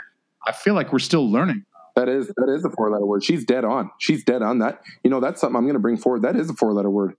[0.47, 1.64] I feel like we're still learning.
[1.95, 3.24] that is that is a four letter word.
[3.24, 3.91] She's dead on.
[4.00, 4.82] She's dead on that.
[5.04, 6.22] You know, that's something I'm going to bring forward.
[6.24, 7.14] That is a four letter word.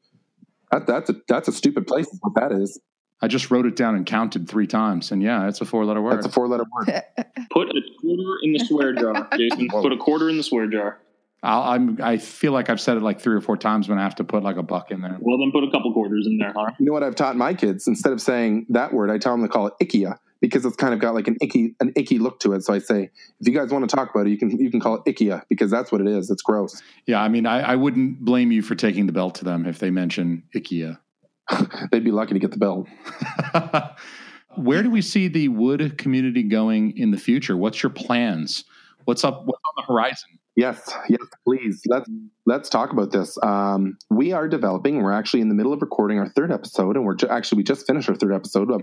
[0.72, 2.06] That, that's a that's a stupid place.
[2.06, 2.80] is What that is.
[3.22, 6.14] I just wrote it down and counted three times, and yeah, it's a four-letter word.
[6.14, 6.86] That's a four letter word.
[7.50, 9.68] Put a quarter in the swear jar, Jason.
[9.68, 10.98] Put a quarter in the swear jar.
[11.42, 14.02] I'll, I'm, I feel like I've said it like three or four times when I
[14.02, 15.16] have to put like a buck in there.
[15.20, 16.70] Well, then put a couple quarters in there, huh?
[16.78, 17.86] You know what I've taught my kids?
[17.86, 20.92] Instead of saying that word, I tell them to call it ikia because it's kind
[20.92, 22.62] of got like an icky an icky look to it.
[22.64, 23.10] So I say,
[23.40, 25.42] if you guys want to talk about it, you can you can call it ikia
[25.48, 26.30] because that's what it is.
[26.30, 26.82] It's gross.
[27.06, 29.78] Yeah, I mean, I, I wouldn't blame you for taking the belt to them if
[29.78, 30.98] they mention IKEA.
[31.90, 32.86] They'd be lucky to get the belt.
[34.56, 37.56] Where do we see the wood community going in the future?
[37.56, 38.64] What's your plans?
[39.04, 39.44] What's up?
[39.44, 40.39] What's on the horizon?
[40.56, 41.80] Yes, yes, please.
[41.86, 42.10] Let's
[42.44, 43.38] let's talk about this.
[43.42, 45.00] Um, we are developing.
[45.00, 47.62] We're actually in the middle of recording our third episode, and we're ju- actually we
[47.62, 48.82] just finished our third episode of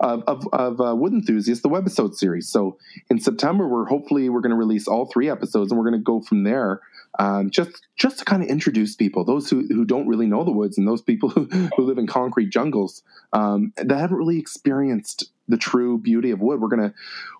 [0.00, 2.48] of of, of uh, Wood Enthusiast, the webisode series.
[2.48, 2.78] So
[3.10, 6.04] in September, we're hopefully we're going to release all three episodes, and we're going to
[6.04, 6.80] go from there.
[7.18, 10.50] Um, just just to kind of introduce people, those who, who don't really know the
[10.50, 11.44] woods, and those people who,
[11.76, 13.02] who live in concrete jungles
[13.34, 16.60] um, that haven't really experienced the true beauty of wood.
[16.60, 16.94] We're gonna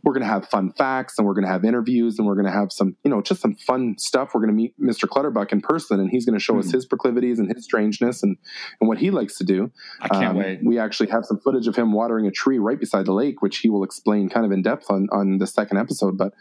[0.04, 2.96] we're gonna have fun facts, and we're gonna have interviews, and we're gonna have some
[3.02, 4.34] you know just some fun stuff.
[4.34, 5.08] We're gonna meet Mr.
[5.08, 8.36] Clutterbuck in person, and he's gonna show us his proclivities and his strangeness and
[8.80, 9.70] and what he likes to do.
[10.02, 10.60] I can't Um, wait.
[10.62, 13.58] We actually have some footage of him watering a tree right beside the lake, which
[13.58, 16.18] he will explain kind of in depth on on the second episode.
[16.18, 16.34] But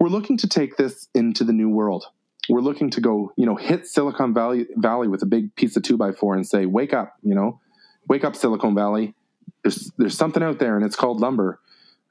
[0.00, 2.06] we're looking to take this into the new world.
[2.48, 5.82] We're looking to go, you know, hit Silicon Valley Valley with a big piece of
[5.82, 7.60] two by four and say, "Wake up!" You know,
[8.08, 9.14] wake up, Silicon Valley.
[9.62, 11.60] There's there's something out there, and it's called lumber,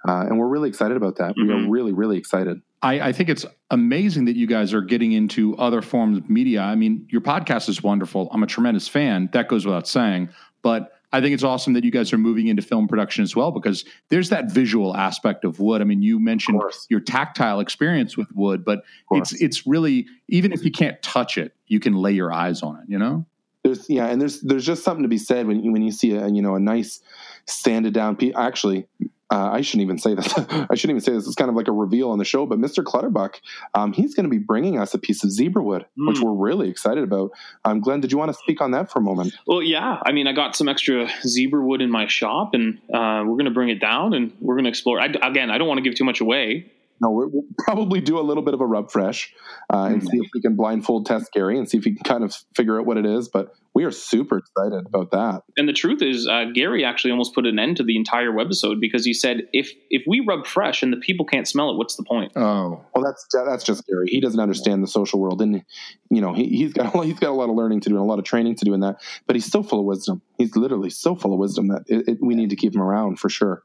[0.07, 1.35] uh, and we're really excited about that.
[1.37, 1.67] We are Mhm.
[1.69, 2.61] really really excited.
[2.83, 6.61] I, I think it's amazing that you guys are getting into other forms of media.
[6.61, 8.29] I mean, your podcast is wonderful.
[8.31, 9.29] I'm a tremendous fan.
[9.33, 10.29] That goes without saying.
[10.61, 13.51] But I think it's awesome that you guys are moving into film production as well
[13.51, 15.81] because there's that visual aspect of wood.
[15.81, 20.65] I mean, you mentioned your tactile experience with wood, but it's it's really even if
[20.65, 22.83] you can't touch it, you can lay your eyes on it.
[22.87, 23.25] You know.
[23.63, 26.13] There's yeah, and there's there's just something to be said when you, when you see
[26.13, 27.01] a you know a nice
[27.45, 28.33] sanded down piece.
[28.35, 28.87] Actually,
[29.29, 30.33] uh, I shouldn't even say this.
[30.37, 31.25] I shouldn't even say this.
[31.27, 32.45] It's kind of like a reveal on the show.
[32.45, 32.83] But Mr.
[32.83, 33.41] Clutterbuck,
[33.73, 36.23] um, he's going to be bringing us a piece of zebra wood, which Mm.
[36.23, 37.31] we're really excited about.
[37.65, 39.33] Um, Glen, did you want to speak on that for a moment?
[39.45, 39.99] Well, yeah.
[40.05, 43.45] I mean, I got some extra zebra wood in my shop, and uh, we're going
[43.45, 44.99] to bring it down, and we're going to explore.
[44.99, 46.71] I, again, I don't want to give too much away.
[46.99, 49.31] No, we're, we'll probably do a little bit of a rub fresh
[49.71, 52.23] uh, and see if we can blindfold test Gary and see if he can kind
[52.23, 53.29] of figure out what it is.
[53.29, 55.43] But we are super excited about that.
[55.55, 58.79] And the truth is, uh, Gary actually almost put an end to the entire webisode
[58.81, 61.95] because he said, if if we rub fresh and the people can't smell it, what's
[61.95, 62.31] the point?
[62.35, 64.07] Oh, Well, that's that's just Gary.
[64.07, 65.63] He doesn't understand the social world, and
[66.09, 67.95] you know he, he's got a lot- he's got a lot of learning to do
[67.95, 68.95] and a lot of training to do in that.
[69.27, 70.23] But he's so full of wisdom.
[70.39, 73.19] He's literally so full of wisdom that it, it, we need to keep him around
[73.19, 73.61] for sure.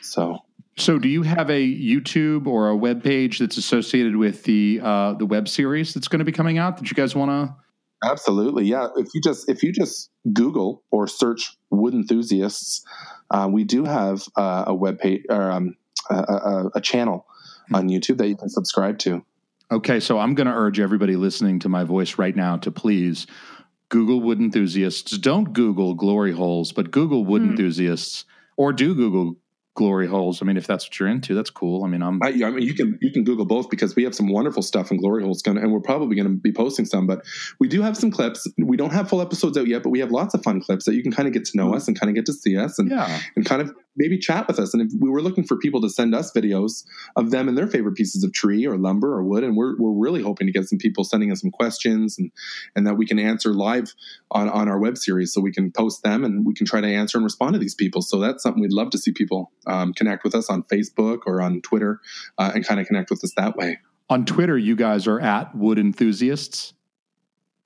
[0.00, 0.38] So
[0.76, 5.14] so do you have a YouTube or a web page that's associated with the uh,
[5.14, 7.54] the web series that's going to be coming out that you guys want to?
[8.04, 8.88] absolutely, yeah.
[8.96, 12.84] If you just if you just Google or search wood enthusiasts,
[13.30, 15.76] uh, we do have uh, a web page or um,
[16.10, 17.26] a, a, a channel
[17.72, 19.24] on YouTube that you can subscribe to.
[19.72, 23.26] Okay, so I'm going to urge everybody listening to my voice right now to please
[23.88, 25.16] Google wood enthusiasts.
[25.18, 27.50] Don't Google glory holes, but Google wood Hmm.
[27.50, 28.24] enthusiasts,
[28.56, 29.36] or do Google
[29.76, 30.42] glory holes.
[30.42, 31.84] I mean, if that's what you're into, that's cool.
[31.84, 34.14] I mean, I'm I, I mean, you can you can Google both because we have
[34.14, 37.06] some wonderful stuff in Glory Holes, gonna, and we're probably going to be posting some.
[37.06, 37.24] But
[37.60, 38.48] we do have some clips.
[38.58, 40.94] We don't have full episodes out yet, but we have lots of fun clips that
[40.94, 41.74] you can kind of get to know hmm.
[41.74, 43.20] us and kind of get to see us and yeah.
[43.36, 44.74] and kind of maybe chat with us.
[44.74, 46.84] And if we were looking for people to send us videos
[47.16, 49.92] of them and their favorite pieces of tree or lumber or wood, and we're we're
[49.92, 52.30] really hoping to get some people sending us some questions and
[52.74, 53.94] and that we can answer live
[54.30, 56.88] on on our web series, so we can post them and we can try to
[56.88, 58.00] answer and respond to these people.
[58.00, 61.40] So that's something we'd love to see people um, connect with us on Facebook or
[61.40, 62.00] on Twitter
[62.38, 63.78] uh, and kind of connect with us that way.
[64.08, 66.74] On Twitter, you guys are at wood enthusiasts.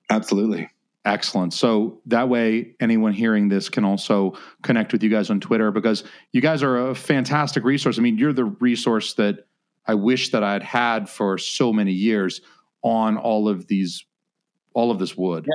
[0.09, 0.69] Absolutely.
[1.03, 1.53] Excellent.
[1.53, 6.03] So that way, anyone hearing this can also connect with you guys on Twitter because
[6.31, 7.97] you guys are a fantastic resource.
[7.97, 9.47] I mean, you're the resource that
[9.87, 12.41] I wish that I'd had for so many years
[12.83, 14.05] on all of these,
[14.73, 15.47] all of this wood.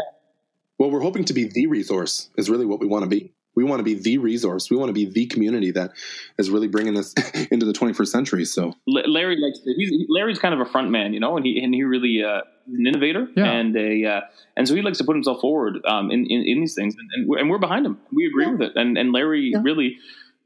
[0.79, 3.33] Well, we're hoping to be the resource, is really what we want to be.
[3.57, 4.71] We want to be the resource.
[4.71, 5.93] We want to be the community that
[6.39, 7.13] is really bringing us
[7.51, 8.45] into the 21st century.
[8.45, 11.45] So, La- Larry likes to, he's, Larry's kind of a front man, you know, and
[11.45, 13.51] he and he really uh, is an innovator, Yeah.
[13.51, 14.21] and a uh,
[14.57, 17.09] and so he likes to put himself forward um, in, in in these things, and,
[17.15, 17.99] and, we're, and we're behind him.
[18.13, 19.97] We agree with it, and and Larry really.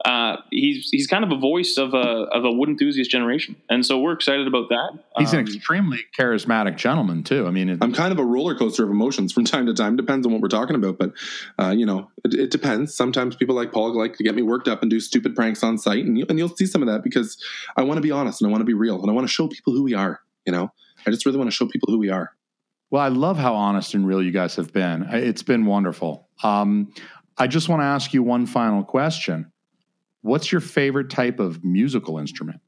[0.05, 3.85] Uh, he's he's kind of a voice of a of a wood enthusiast generation, and
[3.85, 4.99] so we're excited about that.
[5.19, 7.47] He's an Um, extremely charismatic gentleman too.
[7.47, 9.97] I mean, it, I'm kind of a roller coaster of emotions from time to time.
[9.97, 11.13] Depends on what we're talking about, but
[11.59, 12.95] uh, you know, it, it depends.
[12.95, 15.77] Sometimes people like Paul like to get me worked up and do stupid pranks on
[15.77, 17.37] site, and you, and you'll see some of that because
[17.77, 19.33] I want to be honest and I want to be real and I want to
[19.33, 20.21] show people who we are.
[20.47, 20.73] You know,
[21.07, 22.33] I just really want to show people who we are.
[22.91, 25.03] Well, I love how honest and real you guys have been.
[25.13, 26.27] It's been wonderful.
[26.43, 26.93] Um,
[27.39, 29.53] I just want to ask you one final question.
[30.23, 32.61] What's your favorite type of musical instrument?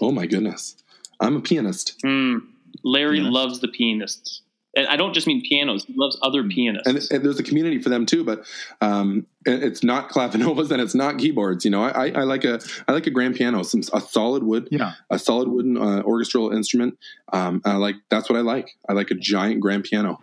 [0.00, 0.76] Oh my goodness.
[1.20, 1.96] I'm a pianist.
[2.02, 2.38] Hmm.
[2.82, 3.32] Larry Pianist.
[3.32, 4.42] loves the pianists.
[4.76, 5.84] And I don't just mean pianos.
[5.84, 6.88] He loves other pianists.
[6.88, 8.44] And, and there's a community for them too, but
[8.80, 11.64] um, it's not clavinovas and it's not keyboards.
[11.64, 14.42] You know, I, I, I like a I like a grand piano, some a solid
[14.42, 14.94] wood, Yeah.
[15.10, 16.98] a solid wooden uh, orchestral instrument.
[17.32, 18.72] Um, I like that's what I like.
[18.88, 20.20] I like a giant grand piano.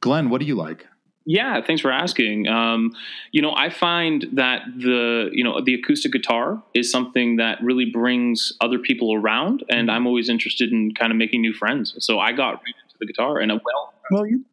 [0.00, 0.86] Glen, what do you like?
[1.26, 2.48] Yeah, thanks for asking.
[2.48, 2.92] Um,
[3.30, 7.84] you know, I find that the you know the acoustic guitar is something that really
[7.84, 11.94] brings other people around, and I'm always interested in kind of making new friends.
[11.98, 14.44] So I got right into the guitar, and a well, Well, you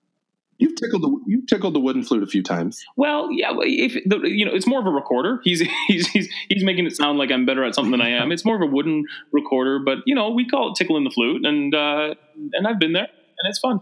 [0.57, 2.83] you've tickled the you've tickled the wooden flute a few times.
[2.97, 5.39] well, yeah, if the, you know, it's more of a recorder.
[5.43, 8.31] He's he's he's he's making it sound like I'm better at something than I am.
[8.37, 11.45] It's more of a wooden recorder, but you know, we call it tickling the flute,
[11.45, 12.13] and uh,
[12.53, 13.79] and I've been there, and it's fun.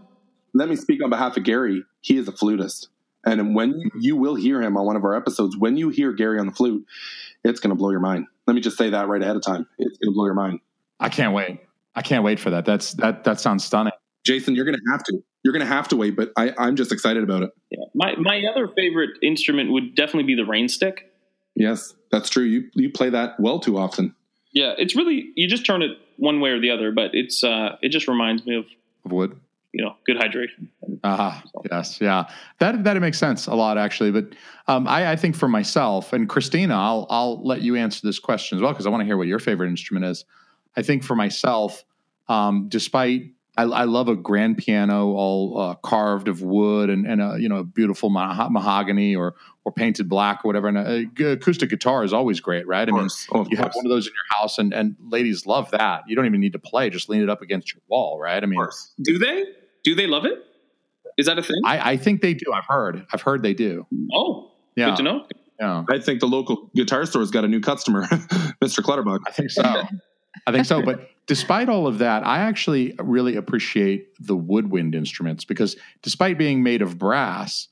[0.56, 1.84] Let me speak on behalf of Gary.
[2.00, 2.88] He is a flutist.
[3.24, 6.12] And when you, you will hear him on one of our episodes, when you hear
[6.12, 6.86] Gary on the flute,
[7.44, 8.26] it's going to blow your mind.
[8.46, 9.66] Let me just say that right ahead of time.
[9.78, 10.60] It's going to blow your mind.
[11.00, 11.60] I can't wait.
[11.94, 12.64] I can't wait for that.
[12.64, 13.92] That's that that sounds stunning.
[14.24, 15.22] Jason, you're going to have to.
[15.42, 17.50] You're going to have to wait, but I, I'm just excited about it.
[17.70, 17.84] Yeah.
[17.94, 21.12] My my other favorite instrument would definitely be the rain stick.
[21.54, 22.44] Yes, that's true.
[22.44, 24.14] You you play that well too often.
[24.52, 27.76] Yeah, it's really you just turn it one way or the other, but it's uh
[27.82, 28.66] it just reminds me of
[29.04, 29.40] Of wood.
[29.76, 30.68] You know good hydration.
[31.04, 32.24] Ah, yes, yeah.
[32.60, 34.10] That that makes sense a lot actually.
[34.10, 34.34] But
[34.68, 38.56] um, I, I think for myself and Christina, I'll I'll let you answer this question
[38.56, 40.24] as well because I want to hear what your favorite instrument is.
[40.76, 41.84] I think for myself,
[42.28, 47.20] um, despite I, I love a grand piano all uh, carved of wood and, and
[47.20, 49.34] a you know beautiful maho- mahogany or
[49.66, 50.68] or painted black or whatever.
[50.68, 52.88] And a, a g- acoustic guitar is always great, right?
[52.88, 55.44] I mean, Oh, of you have one of those in your house, and and ladies
[55.44, 56.04] love that.
[56.08, 58.42] You don't even need to play; just lean it up against your wall, right?
[58.42, 58.66] I mean,
[59.02, 59.44] Do they?
[59.86, 60.44] Do they love it?
[61.16, 61.60] Is that a thing?
[61.64, 62.52] I, I think they do.
[62.52, 63.06] I've heard.
[63.12, 63.86] I've heard they do.
[64.12, 64.86] oh, Yeah.
[64.90, 65.26] good to know.
[65.60, 65.84] Yeah.
[65.88, 68.02] I think the local guitar store's got a new customer,
[68.62, 68.82] Mr.
[68.82, 69.20] Clutterbuck.
[69.28, 69.62] I think so.
[70.46, 70.82] I think so.
[70.82, 76.64] But despite all of that, I actually really appreciate the woodwind instruments because despite being
[76.64, 77.68] made of brass,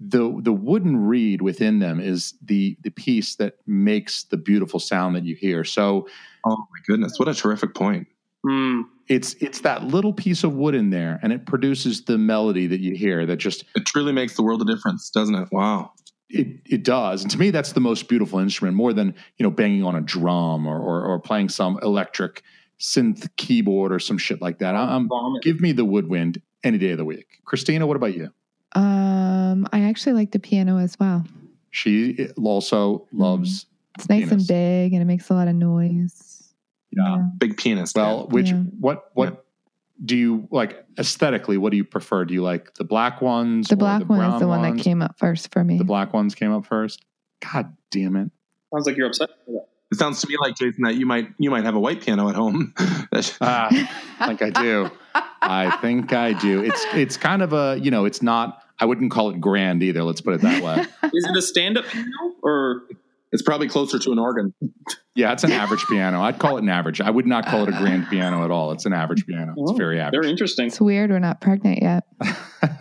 [0.00, 5.14] the the wooden reed within them is the the piece that makes the beautiful sound
[5.16, 5.64] that you hear.
[5.64, 6.08] So
[6.46, 8.06] Oh my goodness, what a terrific point.
[8.44, 8.82] Hmm.
[9.08, 12.80] It's it's that little piece of wood in there and it produces the melody that
[12.80, 15.48] you hear that just It truly makes the world a difference, doesn't it?
[15.52, 15.92] Wow.
[16.28, 17.22] it, it does.
[17.22, 20.00] And to me, that's the most beautiful instrument, more than you know banging on a
[20.00, 22.42] drum or or, or playing some electric
[22.78, 24.74] synth keyboard or some shit like that.
[24.74, 25.08] I- I'm,
[25.42, 27.26] give me the woodwind any day of the week.
[27.44, 28.30] Christina, what about you?
[28.74, 31.24] Um, I actually like the piano as well.
[31.70, 33.66] She also loves.
[33.96, 34.32] It's nice Pianist.
[34.32, 36.27] and big, and it makes a lot of noise.
[36.90, 37.28] Yeah.
[37.38, 37.92] Big penis.
[37.94, 38.62] Well, which Yeah.
[38.80, 39.44] what what
[40.04, 41.56] do you like aesthetically?
[41.58, 42.24] What do you prefer?
[42.24, 43.68] Do you like the black ones?
[43.68, 44.76] The or black one is brown the one ones?
[44.78, 45.78] that came up first for me.
[45.78, 47.04] The black ones came up first.
[47.52, 48.30] God damn it!
[48.72, 49.30] Sounds like you're upset.
[49.48, 52.28] it sounds to me like Jason that you might you might have a white piano
[52.28, 52.74] at home.
[53.40, 53.68] Ah,
[54.20, 54.90] I think I do.
[55.14, 56.62] I think I do.
[56.62, 58.62] It's it's kind of a you know it's not.
[58.80, 60.04] I wouldn't call it grand either.
[60.04, 60.82] Let's put it that way.
[61.12, 62.82] Is it a stand-up piano or
[63.32, 64.54] it's probably closer to an organ.
[65.14, 66.22] Yeah, it's an average piano.
[66.22, 67.00] I'd call it an average.
[67.00, 68.72] I would not call it a grand piano at all.
[68.72, 69.54] It's an average piano.
[69.56, 70.12] It's oh, very average.
[70.12, 70.30] Very average.
[70.30, 70.66] interesting.
[70.66, 71.10] it's weird.
[71.10, 72.04] We're not pregnant yet.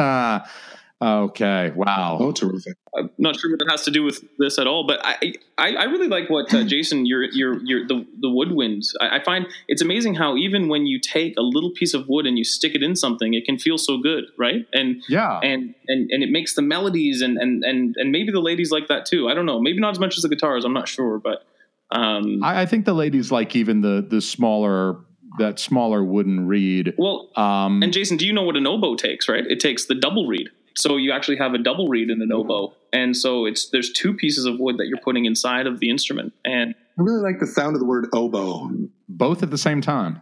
[1.02, 1.72] okay.
[1.76, 2.18] Wow.
[2.20, 2.78] Oh, terrific.
[2.98, 5.74] I'm not sure what that has to do with this at all, but I I,
[5.76, 8.88] I really like what uh, Jason your your your the the woodwinds.
[9.00, 12.26] I, I find it's amazing how even when you take a little piece of wood
[12.26, 14.66] and you stick it in something, it can feel so good, right?
[14.74, 15.40] And Yeah.
[15.44, 18.88] and and and it makes the melodies and and and and maybe the ladies like
[18.88, 19.30] that too.
[19.30, 19.60] I don't know.
[19.62, 20.66] Maybe not as much as the guitars.
[20.66, 21.46] I'm not sure, but
[21.92, 24.98] um, I, I think the ladies like even the the smaller
[25.40, 26.96] that smaller wooden reed.
[26.98, 27.30] well.
[27.36, 29.30] Um, And Jason, do you know what an oboe takes?
[29.30, 30.50] Right, it takes the double reed.
[30.78, 32.38] So you actually have a double reed in an mm-hmm.
[32.38, 35.90] oboe, and so it's there's two pieces of wood that you're putting inside of the
[35.90, 38.70] instrument, and I really like the sound of the word oboe.
[39.10, 40.22] both at the same time.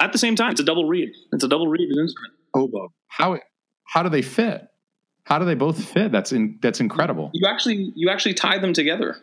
[0.00, 1.10] at the same time, it's a double reed.
[1.32, 2.34] It's a double reed instrument.
[2.54, 2.92] Oboe.
[3.08, 3.40] How
[3.84, 4.68] how do they fit?
[5.24, 6.12] How do they both fit?
[6.12, 7.30] That's in, that's incredible.
[7.34, 9.16] You actually you actually tie them together.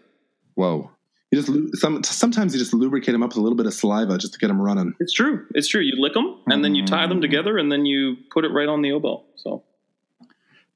[0.56, 0.92] Whoa.
[1.32, 4.18] You just some sometimes you just lubricate them up with a little bit of saliva
[4.18, 4.94] just to get them running.
[5.00, 5.46] It's true.
[5.56, 5.82] It's true.
[5.82, 7.10] You lick them and then you tie mm.
[7.10, 9.24] them together and then you put it right on the oboe.
[9.38, 9.64] So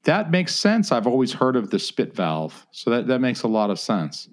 [0.08, 0.90] That makes sense.
[0.90, 2.66] I've always heard of the spit valve.
[2.70, 4.26] So that, that makes a lot of sense.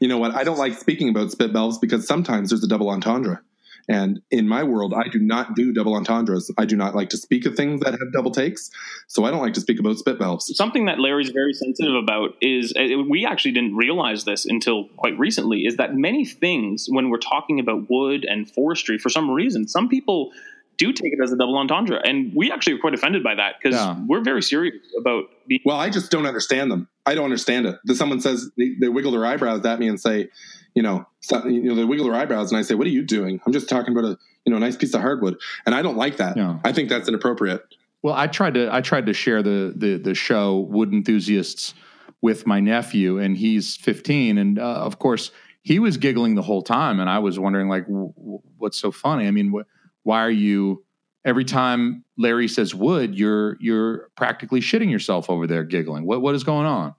[0.00, 0.34] You know what?
[0.34, 3.42] I don't like speaking about spit valves because sometimes there's a double entendre.
[3.88, 6.50] And in my world, I do not do double entendres.
[6.58, 8.72] I do not like to speak of things that have double takes.
[9.06, 10.50] So I don't like to speak about spit valves.
[10.56, 15.16] something that Larry's very sensitive about is uh, we actually didn't realize this until quite
[15.16, 19.68] recently is that many things when we're talking about wood and forestry for some reason
[19.68, 20.32] some people
[20.78, 23.54] do take it as a double entendre, and we actually are quite offended by that
[23.62, 23.96] because Yeah.
[24.06, 25.60] we're very serious about being.
[25.64, 26.88] Well, I just don't understand them.
[27.06, 27.76] I don't understand it.
[27.84, 30.28] That someone says they, they wiggle their eyebrows at me and say,
[30.74, 33.02] you know, so, you know, they wiggle their eyebrows, and I say, "What are you
[33.04, 35.82] doing?" I'm just talking about a you know a nice piece of hardwood, and I
[35.82, 36.36] don't like that.
[36.36, 36.58] Yeah.
[36.64, 37.62] I think that's inappropriate.
[38.02, 41.74] Well, I tried to I tried to share the the the show Wood Enthusiasts
[42.22, 45.30] with my nephew, and he's 15, and uh, of course
[45.62, 48.90] he was giggling the whole time, and I was wondering like, w- w- what's so
[48.90, 49.26] funny?
[49.28, 49.62] I mean, wh-
[50.02, 50.84] why are you?
[51.24, 56.04] Every time Larry says wood, you're you're practically shitting yourself over there giggling.
[56.04, 56.94] What what is going on?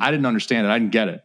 [0.00, 0.70] I didn't understand it.
[0.70, 1.22] I didn't get it,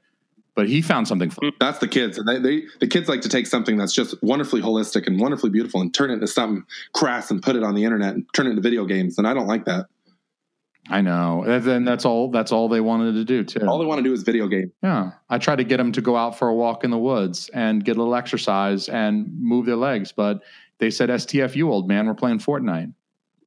[0.56, 1.52] but he found something funny.
[1.52, 4.22] Mm, that's the kids, and they, they the kids like to take something that's just
[4.22, 7.76] wonderfully holistic and wonderfully beautiful and turn it into something crass and put it on
[7.76, 9.86] the internet and turn it into video games, and I don't like that.
[10.90, 11.44] I know.
[11.44, 12.30] And then that's all.
[12.30, 13.66] That's all they wanted to do too.
[13.66, 14.72] All they want to do is video game.
[14.82, 15.12] Yeah.
[15.30, 17.86] I tried to get them to go out for a walk in the woods and
[17.86, 20.44] get a little exercise and move their legs, but
[20.84, 22.94] they said, STFU, old man, we're playing Fortnite.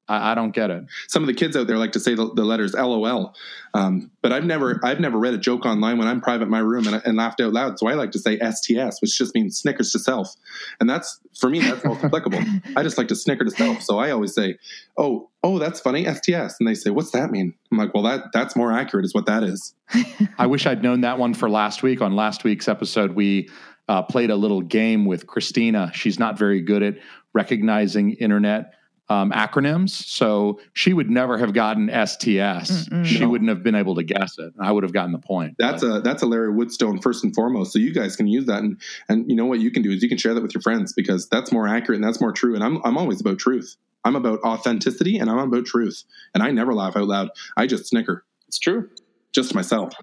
[0.08, 0.84] I, I don't get it.
[1.08, 3.34] Some of the kids out there like to say the, the letters LOL,
[3.74, 6.60] um, but I've never I've never read a joke online when I'm private in my
[6.60, 7.78] room and, and laughed out loud.
[7.78, 10.34] So I like to say STS, which just means Snickers to self,
[10.80, 12.40] and that's for me that's most applicable.
[12.76, 14.56] I just like to snicker to self, so I always say,
[14.96, 18.32] "Oh, oh, that's funny, STS," and they say, "What's that mean?" I'm like, "Well, that
[18.32, 19.74] that's more accurate, is what that is."
[20.38, 22.00] I wish I'd known that one for last week.
[22.00, 23.50] On last week's episode, we
[23.88, 25.90] uh, played a little game with Christina.
[25.94, 26.94] She's not very good at
[27.32, 28.72] recognizing internet
[29.08, 32.88] um, acronyms, so she would never have gotten STS.
[32.88, 33.04] Mm-mm.
[33.04, 33.28] She No.
[33.28, 34.52] wouldn't have been able to guess it.
[34.60, 35.54] I would have gotten the point.
[35.58, 37.72] That's But a that's a Larry Woodstone first and foremost.
[37.72, 40.02] So you guys can use that, and and you know what you can do is
[40.02, 42.56] you can share that with your friends because that's more accurate and that's more true.
[42.56, 43.76] And I'm I'm always about truth.
[44.04, 46.02] I'm about authenticity and I'm about truth.
[46.34, 47.28] And I never laugh out loud.
[47.56, 48.88] I just snicker, It's true.
[49.32, 49.94] just myself.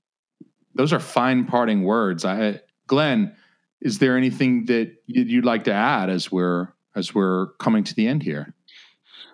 [0.76, 2.26] those are fine parting words.
[2.26, 3.34] I, Glen,
[3.84, 7.94] is there anything that you'd you'd like to add as we're as we're coming to
[7.94, 8.54] the end here?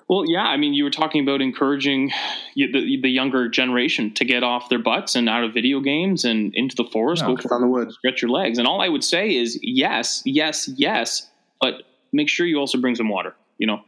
[0.09, 2.11] Well, yeah, I mean, you were talking about encouraging
[2.55, 6.51] the, the younger generation to get off their butts and out of video games and
[6.55, 7.91] into the forest, Yeah, go It's for the wood.
[7.91, 8.57] stretch your legs.
[8.57, 11.29] And all I would say is yes, yes, yes,
[11.61, 13.35] but make sure you also bring some water.
[13.59, 13.81] You know,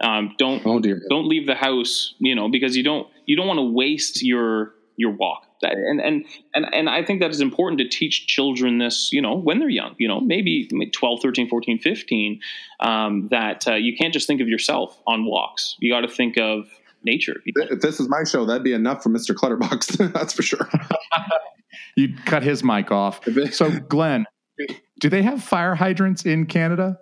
[0.00, 1.02] um, don't Oh dear.
[1.10, 2.14] don't leave the house.
[2.20, 5.45] You know, because you don't you don't want to waste your your walk.
[5.62, 9.10] That, and and and and I think that is important to teach children this.
[9.12, 9.94] You know, when they're young.
[9.98, 12.40] You know, maybe 12, 13, 14, 15.
[12.80, 15.76] Um, that uh, you can't just think of yourself on walks.
[15.78, 16.66] You got to think of
[17.04, 17.36] nature.
[17.46, 19.34] If this is my show, that'd be enough for Mr.
[19.34, 19.86] Clutterbuck.
[20.12, 20.68] that's for sure.
[21.96, 23.20] You cut his mic off.
[23.52, 24.26] So, Glen,
[25.00, 26.98] do they have fire hydrants in Canada?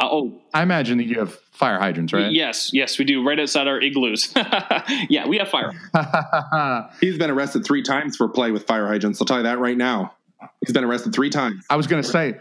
[0.00, 2.32] Uh, oh, I imagine that you have fire hydrants, right?
[2.32, 3.24] yes, yes, we do.
[3.24, 4.32] Right outside our igloos.
[5.08, 5.72] yeah, we have fire.
[7.00, 9.20] He's been arrested three times for play with fire hydrants.
[9.20, 10.14] I'll tell you that right now.
[10.60, 11.64] He's been arrested three times.
[11.70, 12.34] I was going to say,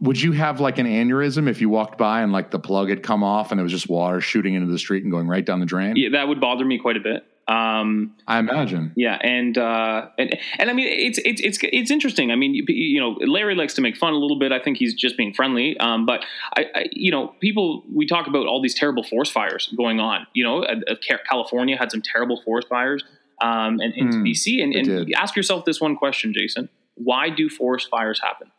[0.00, 3.02] would you have like an aneurysm if you walked by and like the plug had
[3.02, 5.60] come off and there was just water shooting into the street and going right down
[5.60, 5.96] the drain?
[5.96, 7.24] Yeah, that would bother me quite a bit.
[7.52, 8.92] Um, I imagine.
[8.96, 12.30] Yeah, and uh, and and I mean it's it's it's it's interesting.
[12.30, 14.52] I mean, you, you know, Larry likes to make fun a little bit.
[14.52, 15.76] I think he's just being friendly.
[15.78, 16.24] Um, but
[16.56, 20.26] I, I, you know, people we talk about all these terrible forest fires going on.
[20.32, 23.04] You know, uh, uh, Ca- California had some terrible forest fires,
[23.42, 24.62] um, and, and Hmm, BC.
[24.62, 28.50] And, and ask yourself this one question, Jason: Why do forest fires happen?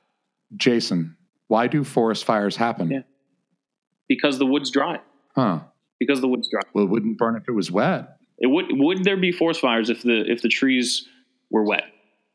[0.55, 1.17] Jason,
[1.47, 2.91] why do forest fires happen?
[2.91, 3.01] Yeah.
[4.07, 4.99] Because the wood's dry.
[5.35, 5.61] Huh.
[5.99, 6.61] Because the wood's dry.
[6.73, 8.17] Well, it wouldn't burn if it was wet.
[8.43, 11.07] It would would there be forest fires if the if the trees
[11.49, 11.85] were wet?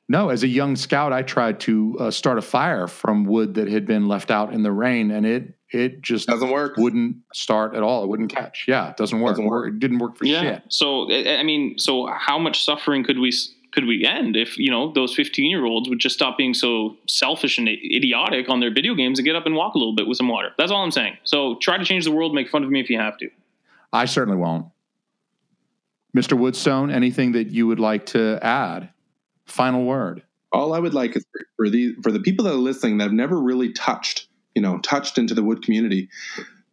[0.09, 3.69] No, as a young scout, I tried to uh, start a fire from wood that
[3.69, 6.79] had been left out in the rain, and it it just Doesn't work.
[6.79, 8.05] wouldn't start at all.
[8.05, 8.65] It wouldn't catch.
[8.67, 9.33] Yeah, it doesn't work.
[9.33, 9.69] Doesn't work.
[9.69, 10.63] It didn't work for shit.
[10.71, 13.31] So I I mean, so how much suffering could we
[13.73, 16.97] could we end if you know those fifteen year olds would just stop being so
[17.07, 20.07] selfish and idiotic on their video games and get up and walk a little bit
[20.09, 20.53] with some water?
[20.57, 21.19] That's all I'm saying.
[21.25, 22.35] So try to change the world.
[22.35, 23.29] Make fun of me if you have to.
[23.93, 24.69] I certainly won't.
[26.17, 26.37] Mr.
[26.39, 28.91] Woodstone, anything that you would like to add?
[29.47, 30.23] Final word.
[30.53, 33.05] all I would like is for, for the for the people that are listening that
[33.05, 36.09] have never really touched, you know, touched into the wood community,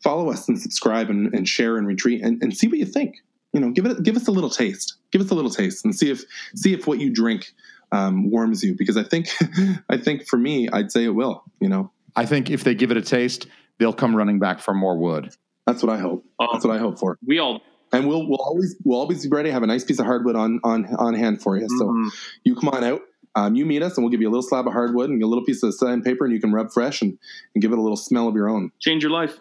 [0.04, 3.16] follow us and subscribe and, and share and retreat and, and see what you think.
[3.54, 4.96] You know, give it give us a little taste.
[5.12, 6.24] Give us a little taste and see if
[6.56, 7.54] see if what you drink
[7.94, 8.76] um, warms you.
[8.76, 9.30] Because I think
[9.90, 11.44] I think for me, I'd say it will.
[11.62, 14.74] You know, I think if they give it a taste, they'll come running back for
[14.74, 15.34] more wood.
[15.66, 16.26] that's what I hope.
[16.40, 17.18] Um, That's what I hope for.
[17.26, 17.62] we all.
[17.96, 19.50] And we'll we'll always we'll always be ready.
[19.50, 21.68] Have a nice piece of hardwood on on on hand for you.
[21.70, 22.10] So Mhm.
[22.44, 23.02] you come on out.
[23.38, 25.28] Um, you meet us, and we'll give you a little slab of hardwood and a
[25.28, 27.18] little piece of sandpaper, and you can rub fresh and,
[27.54, 28.72] and give it a little smell of your own.
[28.80, 29.40] change your life.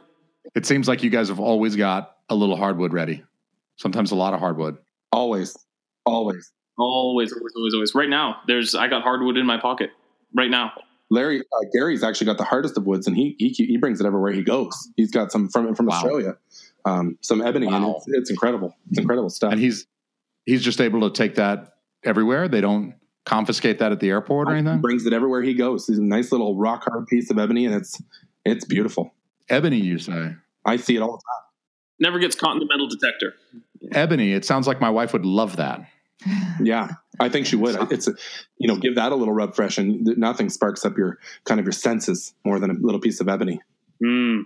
[0.56, 3.22] It seems like you guys have always got a little hardwood ready.
[3.76, 4.78] Sometimes a lot of hardwood.
[5.12, 5.56] Always,
[6.04, 6.50] always.
[6.76, 7.94] Always, always, always, always.
[7.94, 9.90] Right now, there's I got hardwood in my pocket.
[10.34, 10.72] Right now.
[11.10, 14.06] Larry uh, Gary's actually got the hardest of woods, and he he he brings it
[14.06, 14.72] everywhere he goes.
[14.96, 15.94] He's got some from from Wow.
[15.96, 16.36] Australia.
[16.84, 18.74] Um, some ebony, and it's, it's incredible.
[18.90, 19.52] It's incredible stuff.
[19.52, 19.86] And he's
[20.44, 21.74] he's just able to take that
[22.04, 22.48] everywhere.
[22.48, 24.64] They don't confiscate that at the airport or anything.
[24.64, 24.82] He anything.
[24.82, 25.86] brings it everywhere he goes.
[25.86, 28.00] He's a nice little rock hard piece of ebony, and it's
[28.44, 29.14] it's beautiful.
[29.48, 30.34] Ebony, you say?
[30.64, 31.44] I see it all the time.
[32.00, 33.34] Never gets caught in the metal detector.
[33.92, 34.32] Ebony.
[34.32, 35.86] It sounds like my wife would love that.
[36.60, 36.88] Yeah,
[37.20, 37.92] I think she would.
[37.92, 38.14] It's a,
[38.58, 41.66] you know, give that a little rub fresh, and nothing sparks up your kind of
[41.66, 43.60] your senses more than a little piece of ebony.
[44.02, 44.44] Mm.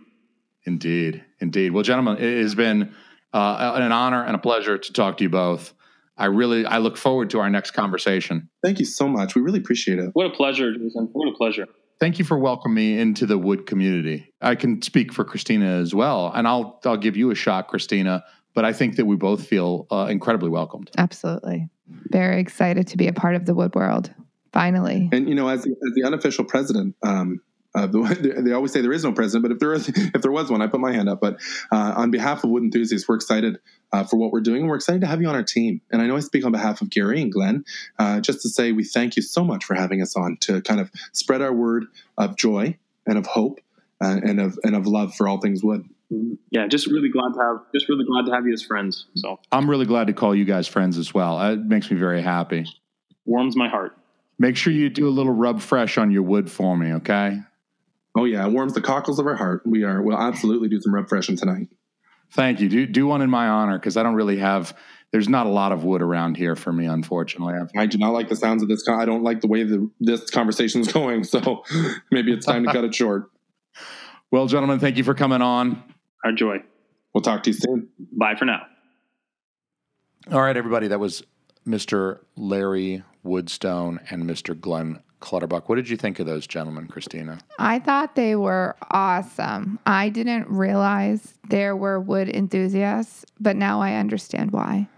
[0.69, 1.73] Indeed, indeed.
[1.73, 2.95] Well, gentlemen, it has been
[3.33, 5.73] uh, an honor and a pleasure to talk to you both.
[6.19, 8.51] I really, I look forward to our next conversation.
[8.63, 9.35] Thank you so much.
[9.35, 10.11] We really appreciate it.
[10.13, 11.09] What a pleasure, Jason.
[11.13, 11.67] What a pleasure.
[11.99, 14.31] Thank you for welcoming me into the wood community.
[14.43, 18.23] I can speak for Christina as well, and I'll I'll give you a shot, Christina.
[18.55, 20.91] But I think that we both feel uh, incredibly welcomed.
[20.99, 21.71] Absolutely.
[22.11, 24.13] Very excited to be a part of the wood world.
[24.53, 25.09] Finally.
[25.13, 27.41] And you know, as the, as the unofficial president, um,
[27.75, 30.33] uh, the, they always say there is no president, but if there is, if there
[30.33, 31.21] was one, I put my hand up.
[31.21, 31.41] But
[31.71, 33.59] uh, on behalf of Wood Enthusiasts, we're excited
[33.93, 35.81] uh, for what we're doing, and we're excited to have you on our team.
[35.91, 37.65] And I know I speak on behalf of Gary and Glen,
[37.99, 40.81] uh, just to say we thank you so much for having us on to kind
[40.81, 43.61] of spread our word of joy and of hope
[44.03, 45.89] uh, and of and of love for all things wood.
[46.51, 49.07] Yeah, just really glad to have just really glad to have you as friends.
[49.15, 51.41] So I'm really glad to call you guys friends as well.
[51.53, 52.67] It makes me very happy.
[53.27, 53.97] warms my heart.
[54.39, 57.41] Make sure you do a little rub fresh on your wood for me, okay?
[58.19, 59.63] Oh yeah, it warms the cockles of our heart.
[59.65, 61.69] We are we'll absolutely do some rub freshen tonight.
[62.33, 62.69] Thank you.
[62.69, 64.77] Do do one in my honor because I don't really have.
[65.13, 67.55] There's not a lot of wood around here for me, unfortunately.
[67.55, 68.83] I've, I do not like the sounds of this.
[68.83, 71.23] Con- I don't like the way the, this conversation is going.
[71.23, 71.63] So
[72.11, 73.31] maybe it's time to cut it short.
[74.33, 75.81] well, gentlemen, thank you for coming on.
[76.25, 76.59] Our joy.
[77.15, 77.89] We'll talk to you soon.
[78.13, 78.63] Bye for now.
[80.33, 80.89] All right, everybody.
[80.89, 81.23] That was
[81.67, 82.19] Mr.
[82.37, 84.61] Larry Woodstone and Mr.
[84.61, 85.69] Glen Clutterbuck.
[85.69, 87.39] What did you think of those gentlemen, Christina?
[87.59, 89.79] I thought they were awesome.
[89.87, 94.89] I didn't realize there were wood enthusiasts, but now I understand why.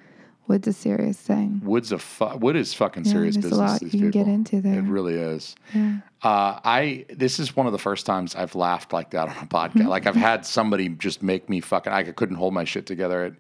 [0.47, 1.61] Wood's a serious thing.
[1.65, 3.71] Wood's a fu- wood is fucking Yeah, serious there's a business.
[3.71, 4.81] lot these you can get into there.
[4.81, 5.55] It really is.
[5.73, 5.99] Yeah.
[6.23, 9.47] Uh, I this is one of the first times I've laughed like that on a
[9.47, 9.87] podcast.
[9.89, 11.93] like I've had somebody just make me fucking.
[11.93, 13.37] I couldn't hold my shit together.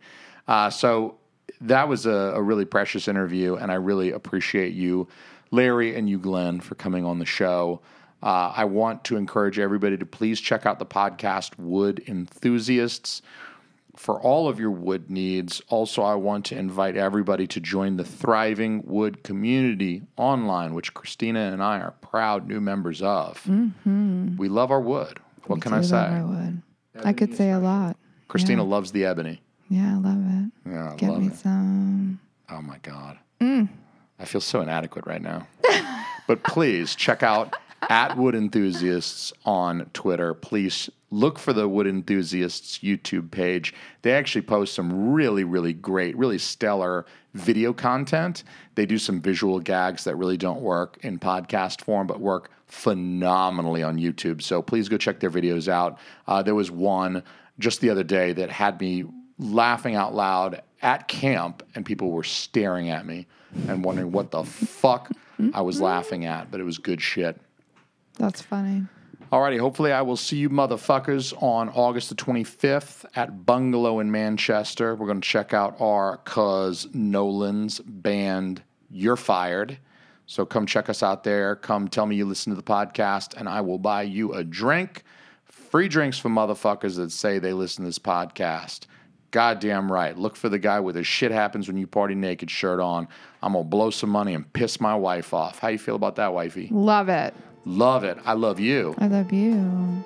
[0.46, 1.16] Uh, so
[1.62, 5.08] that was a, a really precious interview, and I really appreciate you,
[5.50, 7.80] Larry, and you, Glen, for coming on the show.
[8.22, 13.22] Uh, I want to encourage everybody to please check out the podcast Wood Enthusiasts
[13.96, 15.60] for all of your wood needs.
[15.68, 21.40] Also, I want to invite everybody to join the thriving wood community online, which Christina
[21.52, 23.44] and I are proud new members of.
[23.46, 25.18] We love our wood.
[25.46, 25.96] What We can I say?
[25.96, 26.62] our wood.
[27.04, 27.96] I could say a lot.
[28.28, 29.40] Christina loves the ebony.
[29.70, 30.52] Yeah, I love it.
[30.70, 31.34] Yeah, I Get love me it.
[31.36, 32.20] some.
[32.50, 33.18] Oh my God.
[34.20, 35.46] I feel so inadequate right now.
[36.26, 37.56] but please check out
[37.88, 40.34] at Wood Enthusiasts on Twitter.
[40.34, 43.74] Please look for the Wood Enthusiasts YouTube page.
[44.02, 48.44] They actually post some really, really great, really stellar video content.
[48.74, 53.82] They do some visual gags that really don't work in podcast form, but work phenomenally
[53.82, 54.42] on YouTube.
[54.42, 55.98] So please go check their videos out.
[56.28, 57.22] Uh, there was one
[57.58, 59.04] just the other day that had me
[59.38, 63.26] laughing out loud at camp, and people were staring at me
[63.68, 65.10] and wondering what the fuck
[65.54, 67.40] I was laughing at, but it was good shit.
[68.18, 68.84] That's funny.
[69.32, 74.96] Alrighty, hopefully I will see you motherfuckers on August the 25th at Bungalow in Manchester.
[74.96, 79.78] We're going to check out our cuz Nolan's band You're Fired.
[80.26, 81.56] So come check us out there.
[81.56, 85.04] Come tell me you listen to the podcast, and I will buy you a drink.
[85.44, 88.86] Free drinks for motherfuckers that say they listen to this podcast.
[89.30, 90.16] Goddamn right.
[90.16, 93.06] Look for the guy with his shit happens when you party naked shirt on.
[93.42, 95.60] I'm gonna blow some money and piss my wife off.
[95.60, 96.68] How you feel about that, wifey?
[96.72, 97.32] Love it.
[97.64, 98.18] Love it.
[98.24, 98.94] I love you.
[98.98, 100.04] I love you.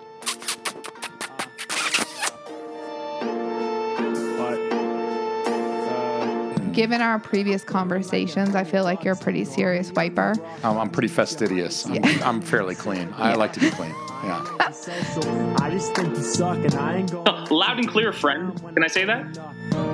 [6.72, 10.34] Given our previous conversations, I feel like you're a pretty serious wiper.
[10.64, 11.86] I'm, I'm pretty fastidious.
[11.86, 13.14] I'm, I'm fairly clean.
[13.16, 13.94] I like to be clean.
[14.24, 15.54] Yeah.
[15.60, 18.58] I just think you suck and I ain't going Loud and clear, friend.
[18.74, 19.36] Can I say that?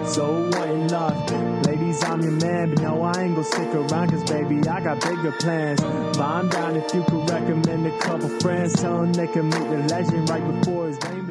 [0.07, 1.31] So what in luck?
[1.67, 5.01] Ladies, I'm your man, but no, I ain't gonna stick around, cause baby, I got
[5.01, 5.81] bigger plans.
[5.81, 9.71] But I'm down if you could recommend a couple friends, tell them they can meet
[9.71, 11.30] the legend right before his reign began.